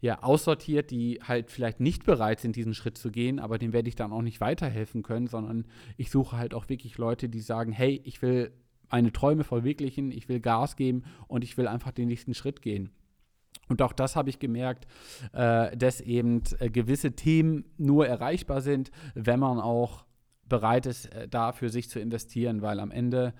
ja, 0.00 0.23
aussortiert, 0.23 0.91
die 0.91 1.21
halt 1.23 1.50
vielleicht 1.50 1.81
nicht 1.81 2.05
bereit 2.05 2.41
sind, 2.41 2.55
diesen 2.55 2.75
Schritt 2.75 2.99
zu 2.99 3.11
gehen, 3.11 3.38
aber 3.38 3.59
dem 3.59 3.73
werde 3.73 3.88
ich 3.88 3.97
dann 3.97 4.12
auch 4.12 4.23
nicht 4.23 4.41
weiterhelfen 4.41 5.03
können, 5.03 5.26
sondern 5.26 5.65
ich 5.97 6.11
suche 6.11 6.37
halt 6.37 6.55
auch 6.55 6.69
wirklich 6.69 6.99
Leute, 6.99 7.29
die 7.29 7.41
sagen, 7.41 7.73
hey, 7.73 8.00
ich 8.05 8.21
will 8.21 8.53
meine 8.90 9.12
Träume 9.12 9.45
verwirklichen, 9.45 10.11
ich 10.11 10.28
will 10.28 10.40
Gas 10.40 10.76
geben 10.76 11.05
und 11.28 11.45
ich 11.45 11.57
will 11.57 11.69
einfach 11.69 11.93
den 11.93 12.09
nächsten 12.09 12.35
Schritt 12.35 12.62
gehen. 12.62 12.90
Und 13.69 13.83
auch 13.83 13.93
das 13.93 14.16
habe 14.16 14.31
ich 14.31 14.38
gemerkt, 14.38 14.87
äh, 15.33 15.76
dass 15.76 16.00
eben 16.00 16.43
äh, 16.61 16.71
gewisse 16.71 17.12
Themen 17.12 17.64
nur 17.78 18.07
erreichbar 18.07 18.61
sind, 18.61 18.90
wenn 19.14 19.40
man 19.40 19.59
auch 19.59 20.05
bereit 20.49 20.87
ist, 20.87 21.07
äh, 21.07 21.28
da 21.28 21.52
für 21.52 21.69
sich 21.69 21.88
zu 21.88 21.99
investieren, 21.99 22.62
weil 22.62 22.78
am 22.81 22.90
Ende 22.90 23.35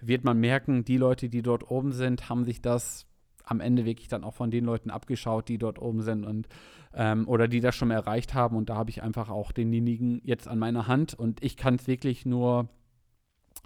wird 0.00 0.24
man 0.24 0.38
merken, 0.38 0.84
die 0.84 0.96
Leute, 0.96 1.28
die 1.28 1.42
dort 1.42 1.70
oben 1.70 1.92
sind, 1.92 2.28
haben 2.28 2.44
sich 2.44 2.60
das 2.60 3.06
am 3.44 3.60
Ende 3.60 3.84
wirklich 3.84 4.08
dann 4.08 4.24
auch 4.24 4.34
von 4.34 4.50
den 4.50 4.64
Leuten 4.64 4.90
abgeschaut, 4.90 5.48
die 5.48 5.58
dort 5.58 5.80
oben 5.80 6.02
sind 6.02 6.24
und 6.24 6.48
ähm, 6.94 7.26
oder 7.26 7.48
die 7.48 7.60
das 7.60 7.74
schon 7.74 7.90
erreicht 7.90 8.34
haben. 8.34 8.56
Und 8.56 8.70
da 8.70 8.76
habe 8.76 8.90
ich 8.90 9.02
einfach 9.02 9.28
auch 9.28 9.52
denjenigen 9.52 10.20
jetzt 10.24 10.46
an 10.46 10.58
meiner 10.58 10.86
Hand 10.86 11.14
und 11.14 11.42
ich 11.42 11.56
kann 11.56 11.74
es 11.74 11.86
wirklich 11.86 12.24
nur 12.24 12.68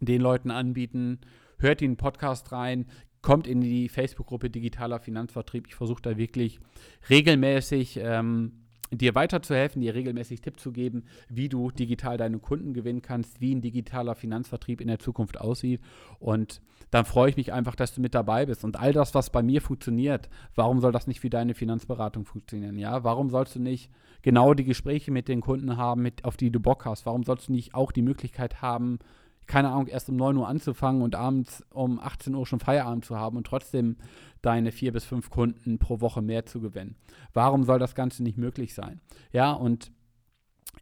den 0.00 0.20
Leuten 0.20 0.50
anbieten, 0.50 1.20
hört 1.58 1.80
den 1.80 1.96
Podcast 1.96 2.52
rein, 2.52 2.86
kommt 3.22 3.46
in 3.46 3.60
die 3.60 3.88
Facebook-Gruppe 3.88 4.50
Digitaler 4.50 5.00
Finanzvertrieb. 5.00 5.66
Ich 5.66 5.74
versuche 5.74 6.02
da 6.02 6.16
wirklich 6.16 6.60
regelmäßig 7.08 7.98
ähm, 8.02 8.64
dir 8.90 9.14
weiterzuhelfen, 9.14 9.80
dir 9.80 9.94
regelmäßig 9.94 10.40
Tipps 10.40 10.62
zu 10.62 10.72
geben, 10.72 11.04
wie 11.28 11.48
du 11.48 11.70
digital 11.70 12.16
deine 12.16 12.38
Kunden 12.38 12.74
gewinnen 12.74 13.02
kannst, 13.02 13.40
wie 13.40 13.54
ein 13.54 13.62
digitaler 13.62 14.14
Finanzvertrieb 14.14 14.80
in 14.80 14.88
der 14.88 14.98
Zukunft 14.98 15.40
aussieht. 15.40 15.80
Und 16.18 16.60
dann 16.90 17.04
freue 17.04 17.30
ich 17.30 17.36
mich 17.36 17.52
einfach, 17.52 17.74
dass 17.74 17.94
du 17.94 18.00
mit 18.00 18.14
dabei 18.14 18.46
bist. 18.46 18.64
Und 18.64 18.78
all 18.78 18.92
das, 18.92 19.14
was 19.14 19.30
bei 19.30 19.42
mir 19.42 19.60
funktioniert, 19.60 20.28
warum 20.54 20.80
soll 20.80 20.92
das 20.92 21.06
nicht 21.06 21.20
für 21.20 21.30
deine 21.30 21.54
Finanzberatung 21.54 22.24
funktionieren? 22.24 22.78
Ja, 22.78 23.04
warum 23.04 23.30
sollst 23.30 23.56
du 23.56 23.60
nicht 23.60 23.90
genau 24.22 24.54
die 24.54 24.64
Gespräche 24.64 25.10
mit 25.10 25.28
den 25.28 25.40
Kunden 25.40 25.76
haben, 25.76 26.02
mit, 26.02 26.24
auf 26.24 26.36
die 26.36 26.50
du 26.50 26.60
Bock 26.60 26.84
hast? 26.84 27.06
Warum 27.06 27.24
sollst 27.24 27.48
du 27.48 27.52
nicht 27.52 27.74
auch 27.74 27.90
die 27.90 28.02
Möglichkeit 28.02 28.62
haben, 28.62 28.98
keine 29.46 29.70
Ahnung, 29.70 29.86
erst 29.86 30.08
um 30.08 30.16
9 30.16 30.36
Uhr 30.36 30.48
anzufangen 30.48 31.02
und 31.02 31.14
abends 31.14 31.64
um 31.70 32.00
18 32.00 32.34
Uhr 32.34 32.46
schon 32.46 32.60
Feierabend 32.60 33.04
zu 33.04 33.18
haben 33.18 33.36
und 33.36 33.46
trotzdem 33.46 33.96
deine 34.42 34.72
vier 34.72 34.92
bis 34.92 35.04
fünf 35.04 35.30
Kunden 35.30 35.78
pro 35.78 36.00
Woche 36.00 36.22
mehr 36.22 36.46
zu 36.46 36.60
gewinnen. 36.60 36.96
Warum 37.32 37.64
soll 37.64 37.78
das 37.78 37.94
Ganze 37.94 38.22
nicht 38.22 38.38
möglich 38.38 38.74
sein? 38.74 39.00
Ja, 39.32 39.52
und 39.52 39.90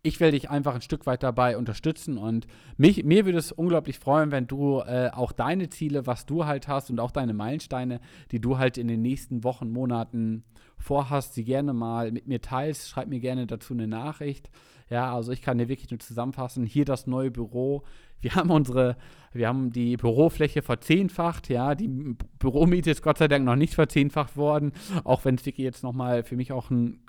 ich 0.03 0.19
will 0.19 0.33
dich 0.33 0.51
einfach 0.51 0.75
ein 0.75 0.83
Stück 0.83 1.07
weit 1.07 1.23
dabei 1.23 1.57
unterstützen 1.57 2.19
und 2.19 2.47
mich, 2.77 3.05
mir 3.05 3.25
würde 3.25 3.39
es 3.39 3.53
unglaublich 3.53 4.01
freuen, 4.01 4.33
wenn 4.33 4.49
du 4.49 4.81
äh, 4.81 5.11
auch 5.13 5.31
deine 5.31 5.69
Ziele, 5.69 6.07
was 6.07 6.27
du 6.27 6.45
halt 6.45 6.67
hast 6.67 6.91
und 6.91 6.99
auch 6.99 7.13
deine 7.13 7.35
Meilensteine, 7.35 8.01
die 8.33 8.41
du 8.41 8.59
halt 8.59 8.79
in 8.79 8.89
den 8.89 9.01
nächsten 9.01 9.45
Wochen, 9.45 9.71
Monaten 9.71 10.45
vorhast, 10.77 11.35
sie 11.35 11.45
gerne 11.45 11.73
mal 11.73 12.11
mit 12.11 12.27
mir 12.27 12.41
teilst. 12.41 12.89
Schreib 12.89 13.09
mir 13.09 13.21
gerne 13.21 13.47
dazu 13.47 13.75
eine 13.75 13.87
Nachricht. 13.87 14.51
Ja, 14.91 15.15
also 15.15 15.31
ich 15.31 15.41
kann 15.41 15.59
dir 15.59 15.69
wirklich 15.69 15.91
nur 15.91 16.01
zusammenfassen. 16.01 16.67
Hier 16.67 16.85
das 16.85 17.07
neue 17.07 17.31
Büro. 17.31 17.85
Wir 18.21 18.35
haben 18.35 18.51
unsere, 18.51 18.97
wir 19.33 19.49
haben 19.49 19.71
die 19.71 19.97
Bürofläche 19.97 20.63
verzehnfacht. 20.63 21.49
Ja, 21.49 21.77
die 21.77 22.17
Büromiete 22.39 22.91
ist 22.91 23.03
Gott 23.03 23.19
sei 23.19 23.29
Dank 23.29 23.45
noch 23.45 23.57
nicht 23.57 23.75
verzehnfacht 23.75 24.37
worden. 24.37 24.73
Auch 25.05 25.25
wenn 25.25 25.39
wirklich 25.39 25.65
jetzt 25.65 25.85
nochmal 25.85 26.25
für 26.25 26.37
mich 26.37 26.53
auch 26.53 26.71
ein 26.71 27.01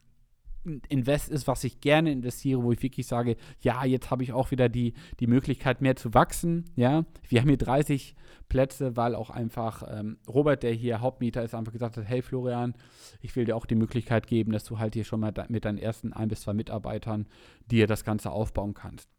Invest 0.90 1.30
ist, 1.30 1.48
was 1.48 1.64
ich 1.64 1.82
gerne 1.82 2.12
investiere, 2.12 2.64
wo 2.64 2.72
ich 2.72 2.82
wirklich 2.82 3.08
sage, 3.08 3.36
ja, 3.62 3.84
jetzt 3.86 4.12
habe 4.12 4.24
ich 4.24 4.32
auch 4.32 4.52
wieder 4.52 4.70
die, 4.70 4.94
die 5.20 5.28
Möglichkeit, 5.28 5.82
mehr 5.82 5.96
zu 5.96 6.14
wachsen. 6.14 6.66
Ja, 6.76 7.06
wir 7.28 7.42
haben 7.42 7.50
hier 7.50 7.58
30 7.58 8.16
Plätze, 8.50 8.96
weil 8.96 9.16
auch 9.16 9.30
einfach 9.30 9.84
ähm, 9.90 10.18
Robert, 10.28 10.64
der 10.64 10.74
hier 10.74 11.02
Hauptmieter 11.02 11.44
ist, 11.44 11.56
einfach 11.56 11.74
gesagt 11.74 11.98
hat, 11.98 12.08
hey 12.08 12.22
Florian, 12.22 12.76
ich 13.22 13.36
will 13.36 13.46
dir 13.46 13.56
auch 13.56 13.66
die 13.66 13.76
Möglichkeit 13.76 14.28
geben, 14.28 14.52
dass 14.52 14.64
du 14.64 14.80
halt 14.80 14.94
hier 14.94 15.04
schon 15.04 15.20
mal 15.20 15.34
mit 15.50 15.66
deinen 15.66 15.78
ersten 15.78 16.14
ein 16.14 16.30
bis 16.30 16.42
zwei 16.42 16.54
Mitarbeitern 16.54 17.28
dir 17.70 17.88
das 17.88 18.04
Ganze 18.04 18.32
aufbauen 18.32 18.74
kannst. 18.74 19.10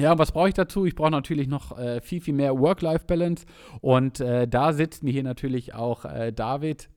Ja, 0.00 0.16
was 0.16 0.30
brauche 0.30 0.48
ich 0.48 0.54
dazu? 0.54 0.86
Ich 0.86 0.94
brauche 0.94 1.10
natürlich 1.10 1.48
noch 1.48 1.76
äh, 1.76 2.00
viel, 2.00 2.20
viel 2.20 2.34
mehr 2.34 2.56
Work-Life-Balance. 2.56 3.46
Und 3.80 4.20
äh, 4.20 4.46
da 4.46 4.72
sitzt 4.72 5.02
mir 5.02 5.10
hier 5.10 5.24
natürlich 5.24 5.74
auch 5.74 6.04
äh, 6.04 6.32
David, 6.32 6.88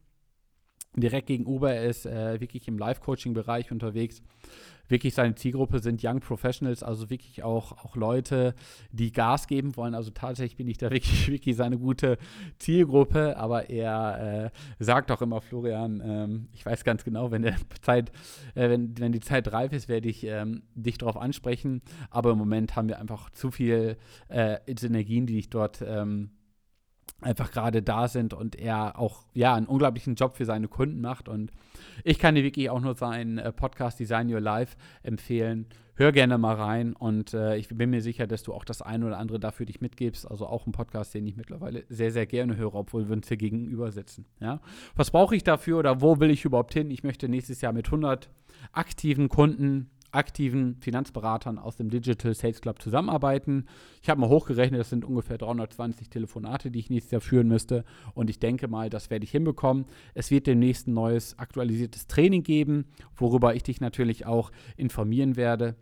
direkt 0.95 1.27
gegenüber. 1.27 1.73
Er 1.73 1.85
ist 1.85 2.05
äh, 2.05 2.39
wirklich 2.39 2.67
im 2.67 2.77
Live-Coaching-Bereich 2.77 3.71
unterwegs. 3.71 4.21
Wirklich 4.87 5.13
seine 5.13 5.35
Zielgruppe 5.35 5.79
sind 5.79 6.03
Young 6.03 6.19
Professionals, 6.19 6.83
also 6.83 7.09
wirklich 7.09 7.43
auch, 7.43 7.71
auch 7.85 7.95
Leute, 7.95 8.53
die 8.91 9.13
Gas 9.13 9.47
geben 9.47 9.77
wollen. 9.77 9.95
Also 9.95 10.11
tatsächlich 10.11 10.57
bin 10.57 10.67
ich 10.67 10.77
da 10.77 10.91
wirklich, 10.91 11.29
wirklich 11.31 11.55
seine 11.55 11.77
gute 11.77 12.17
Zielgruppe. 12.59 13.37
Aber 13.37 13.69
er 13.69 14.51
äh, 14.79 14.83
sagt 14.83 15.09
auch 15.11 15.21
immer, 15.21 15.39
Florian, 15.39 16.01
ähm, 16.03 16.47
ich 16.51 16.65
weiß 16.65 16.83
ganz 16.83 17.05
genau, 17.05 17.31
wenn, 17.31 17.43
der 17.43 17.55
Zeit, 17.81 18.11
äh, 18.53 18.69
wenn, 18.69 18.97
wenn 18.99 19.13
die 19.13 19.21
Zeit 19.21 19.53
reif 19.53 19.71
ist, 19.71 19.87
werde 19.87 20.09
ich 20.09 20.25
ähm, 20.25 20.63
dich 20.75 20.97
darauf 20.97 21.15
ansprechen. 21.15 21.81
Aber 22.09 22.31
im 22.31 22.37
Moment 22.37 22.75
haben 22.75 22.89
wir 22.89 22.99
einfach 22.99 23.29
zu 23.29 23.49
viel 23.49 23.95
äh, 24.27 24.57
Synergien, 24.77 25.25
die 25.25 25.39
ich 25.39 25.49
dort 25.49 25.81
ähm, 25.87 26.31
einfach 27.21 27.51
gerade 27.51 27.81
da 27.81 28.07
sind 28.07 28.33
und 28.33 28.55
er 28.55 28.99
auch 28.99 29.25
ja 29.33 29.53
einen 29.55 29.67
unglaublichen 29.67 30.15
Job 30.15 30.35
für 30.35 30.45
seine 30.45 30.67
Kunden 30.67 31.01
macht 31.01 31.29
und 31.29 31.51
ich 32.03 32.19
kann 32.19 32.35
dir 32.35 32.43
wirklich 32.43 32.69
auch 32.69 32.81
nur 32.81 32.95
seinen 32.95 33.37
äh, 33.37 33.51
Podcast 33.51 33.99
Design 33.99 34.31
Your 34.31 34.41
Life 34.41 34.75
empfehlen. 35.03 35.67
Hör 35.95 36.11
gerne 36.11 36.37
mal 36.37 36.55
rein 36.55 36.93
und 36.93 37.33
äh, 37.33 37.57
ich 37.57 37.67
bin 37.67 37.91
mir 37.91 38.01
sicher, 38.01 38.25
dass 38.25 38.41
du 38.41 38.53
auch 38.53 38.65
das 38.65 38.81
eine 38.81 39.05
oder 39.05 39.19
andere 39.19 39.39
dafür 39.39 39.67
dich 39.67 39.81
mitgibst. 39.81 40.29
Also 40.29 40.47
auch 40.47 40.65
ein 40.65 40.71
Podcast, 40.71 41.13
den 41.13 41.27
ich 41.27 41.35
mittlerweile 41.35 41.83
sehr, 41.89 42.11
sehr 42.11 42.25
gerne 42.25 42.55
höre, 42.55 42.73
obwohl 42.73 43.07
wir 43.07 43.15
uns 43.15 43.27
hier 43.27 43.37
gegenüber 43.37 43.91
sitzen. 43.91 44.25
Ja? 44.39 44.61
Was 44.95 45.11
brauche 45.11 45.35
ich 45.35 45.43
dafür 45.43 45.77
oder 45.77 46.01
wo 46.01 46.19
will 46.19 46.31
ich 46.31 46.43
überhaupt 46.43 46.73
hin? 46.73 46.89
Ich 46.89 47.03
möchte 47.03 47.29
nächstes 47.29 47.61
Jahr 47.61 47.73
mit 47.73 47.85
100 47.85 48.29
aktiven 48.71 49.29
Kunden 49.29 49.91
aktiven 50.11 50.77
Finanzberatern 50.81 51.57
aus 51.57 51.75
dem 51.75 51.89
Digital 51.89 52.33
Sales 52.33 52.61
Club 52.61 52.81
zusammenarbeiten. 52.81 53.65
Ich 54.01 54.09
habe 54.09 54.21
mal 54.21 54.29
hochgerechnet, 54.29 54.79
das 54.79 54.89
sind 54.89 55.05
ungefähr 55.05 55.37
320 55.37 56.09
Telefonate, 56.09 56.71
die 56.71 56.79
ich 56.79 56.89
nächstes 56.89 57.11
Jahr 57.11 57.21
führen 57.21 57.47
müsste. 57.47 57.83
Und 58.13 58.29
ich 58.29 58.39
denke 58.39 58.67
mal, 58.67 58.89
das 58.89 59.09
werde 59.09 59.23
ich 59.23 59.31
hinbekommen. 59.31 59.85
Es 60.13 60.31
wird 60.31 60.47
demnächst 60.47 60.87
ein 60.87 60.93
neues 60.93 61.37
aktualisiertes 61.39 62.07
Training 62.07 62.43
geben, 62.43 62.85
worüber 63.15 63.55
ich 63.55 63.63
dich 63.63 63.81
natürlich 63.81 64.25
auch 64.25 64.51
informieren 64.77 65.35
werde 65.35 65.75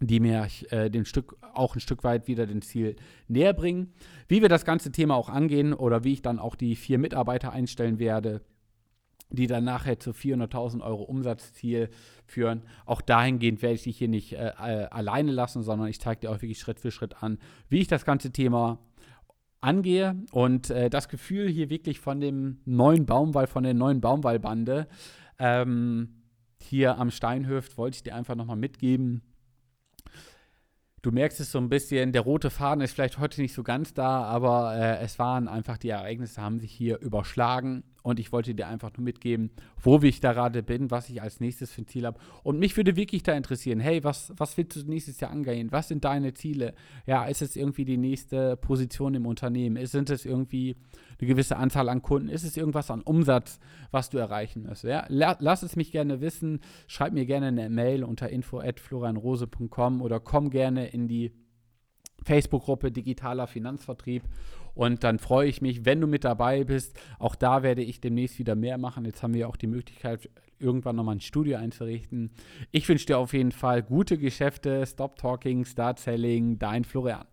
die 0.00 0.20
mir 0.20 0.48
äh, 0.70 0.90
den 0.90 1.04
Stück, 1.04 1.36
auch 1.52 1.76
ein 1.76 1.80
Stück 1.80 2.02
weit 2.04 2.26
wieder 2.26 2.46
den 2.46 2.62
Ziel 2.62 2.96
näher 3.28 3.52
bringen. 3.52 3.92
Wie 4.26 4.42
wir 4.42 4.48
das 4.48 4.64
ganze 4.64 4.90
Thema 4.90 5.14
auch 5.14 5.28
angehen 5.28 5.72
oder 5.72 6.04
wie 6.04 6.14
ich 6.14 6.22
dann 6.22 6.38
auch 6.38 6.56
die 6.56 6.74
vier 6.74 6.98
Mitarbeiter 6.98 7.52
einstellen 7.52 7.98
werde, 7.98 8.42
die 9.36 9.46
dann 9.46 9.64
nachher 9.64 9.98
zu 9.98 10.10
400.000 10.10 10.82
Euro 10.82 11.02
Umsatzziel 11.02 11.90
führen. 12.26 12.62
Auch 12.86 13.00
dahingehend 13.00 13.62
werde 13.62 13.74
ich 13.74 13.84
dich 13.84 13.98
hier 13.98 14.08
nicht 14.08 14.32
äh, 14.32 14.52
alleine 14.90 15.32
lassen, 15.32 15.62
sondern 15.62 15.88
ich 15.88 16.00
zeige 16.00 16.20
dir 16.20 16.30
auch 16.30 16.42
wirklich 16.42 16.58
Schritt 16.58 16.80
für 16.80 16.90
Schritt 16.90 17.22
an, 17.22 17.38
wie 17.68 17.80
ich 17.80 17.88
das 17.88 18.04
ganze 18.04 18.30
Thema 18.32 18.78
angehe. 19.60 20.16
Und 20.32 20.70
äh, 20.70 20.90
das 20.90 21.08
Gefühl 21.08 21.48
hier 21.48 21.70
wirklich 21.70 22.00
von 22.00 22.20
dem 22.20 22.58
neuen 22.64 23.06
Baumwall, 23.06 23.46
von 23.46 23.64
der 23.64 23.74
neuen 23.74 24.00
Baumwallbande 24.00 24.86
ähm, 25.38 26.22
hier 26.60 26.98
am 26.98 27.10
Steinhöft 27.10 27.76
wollte 27.76 27.96
ich 27.96 28.02
dir 28.02 28.14
einfach 28.14 28.34
nochmal 28.34 28.56
mitgeben. 28.56 29.22
Du 31.02 31.12
merkst 31.12 31.38
es 31.40 31.52
so 31.52 31.58
ein 31.58 31.68
bisschen, 31.68 32.12
der 32.12 32.22
rote 32.22 32.48
Faden 32.48 32.82
ist 32.82 32.92
vielleicht 32.92 33.18
heute 33.18 33.42
nicht 33.42 33.52
so 33.52 33.62
ganz 33.62 33.92
da, 33.92 34.22
aber 34.22 34.74
äh, 34.74 34.98
es 35.00 35.18
waren 35.18 35.48
einfach 35.48 35.76
die 35.76 35.90
Ereignisse, 35.90 36.40
haben 36.40 36.58
sich 36.58 36.72
hier 36.72 36.98
überschlagen 37.00 37.84
und 38.04 38.20
ich 38.20 38.32
wollte 38.32 38.54
dir 38.54 38.68
einfach 38.68 38.94
nur 38.98 39.02
mitgeben, 39.02 39.50
wo 39.82 39.98
ich 40.02 40.20
da 40.20 40.34
gerade 40.34 40.62
bin, 40.62 40.90
was 40.90 41.08
ich 41.08 41.22
als 41.22 41.40
nächstes 41.40 41.72
für 41.72 41.80
ein 41.80 41.86
Ziel 41.86 42.04
habe. 42.04 42.20
Und 42.42 42.58
mich 42.58 42.76
würde 42.76 42.96
wirklich 42.96 43.22
da 43.22 43.32
interessieren, 43.32 43.80
hey, 43.80 44.04
was, 44.04 44.30
was 44.36 44.58
willst 44.58 44.76
du 44.76 44.82
nächstes 44.84 45.20
Jahr 45.20 45.30
angehen? 45.30 45.72
Was 45.72 45.88
sind 45.88 46.04
deine 46.04 46.34
Ziele? 46.34 46.74
Ja, 47.06 47.24
ist 47.24 47.40
es 47.40 47.56
irgendwie 47.56 47.86
die 47.86 47.96
nächste 47.96 48.56
Position 48.58 49.14
im 49.14 49.24
Unternehmen? 49.24 49.76
Ist, 49.76 49.92
sind 49.92 50.10
es 50.10 50.26
irgendwie 50.26 50.76
eine 51.18 51.28
gewisse 51.28 51.56
Anzahl 51.56 51.88
an 51.88 52.02
Kunden? 52.02 52.28
Ist 52.28 52.44
es 52.44 52.58
irgendwas 52.58 52.90
an 52.90 53.00
Umsatz, 53.00 53.58
was 53.90 54.10
du 54.10 54.18
erreichen 54.18 54.66
musst? 54.68 54.84
Ja? 54.84 55.06
Lass 55.08 55.62
es 55.62 55.74
mich 55.74 55.90
gerne 55.90 56.20
wissen. 56.20 56.60
Schreib 56.86 57.14
mir 57.14 57.24
gerne 57.24 57.46
eine 57.46 57.70
Mail 57.70 58.04
unter 58.04 58.28
info.florianrose.com 58.28 60.02
oder 60.02 60.20
komm 60.20 60.50
gerne 60.50 60.88
in 60.88 61.08
die 61.08 61.32
Facebook-Gruppe 62.24 62.90
Digitaler 62.90 63.46
Finanzvertrieb. 63.46 64.22
Und 64.74 65.04
dann 65.04 65.18
freue 65.18 65.48
ich 65.48 65.62
mich, 65.62 65.84
wenn 65.84 66.00
du 66.00 66.06
mit 66.06 66.24
dabei 66.24 66.64
bist. 66.64 66.98
Auch 67.18 67.36
da 67.36 67.62
werde 67.62 67.82
ich 67.82 68.00
demnächst 68.00 68.38
wieder 68.38 68.56
mehr 68.56 68.76
machen. 68.76 69.04
Jetzt 69.04 69.22
haben 69.22 69.34
wir 69.34 69.48
auch 69.48 69.56
die 69.56 69.68
Möglichkeit, 69.68 70.28
irgendwann 70.58 70.96
nochmal 70.96 71.16
ein 71.16 71.20
Studio 71.20 71.58
einzurichten. 71.58 72.30
Ich 72.72 72.88
wünsche 72.88 73.06
dir 73.06 73.18
auf 73.18 73.32
jeden 73.32 73.52
Fall 73.52 73.82
gute 73.82 74.18
Geschäfte. 74.18 74.84
Stop 74.86 75.16
Talking, 75.16 75.64
Start 75.64 76.00
Selling, 76.00 76.58
dein 76.58 76.84
Florian. 76.84 77.26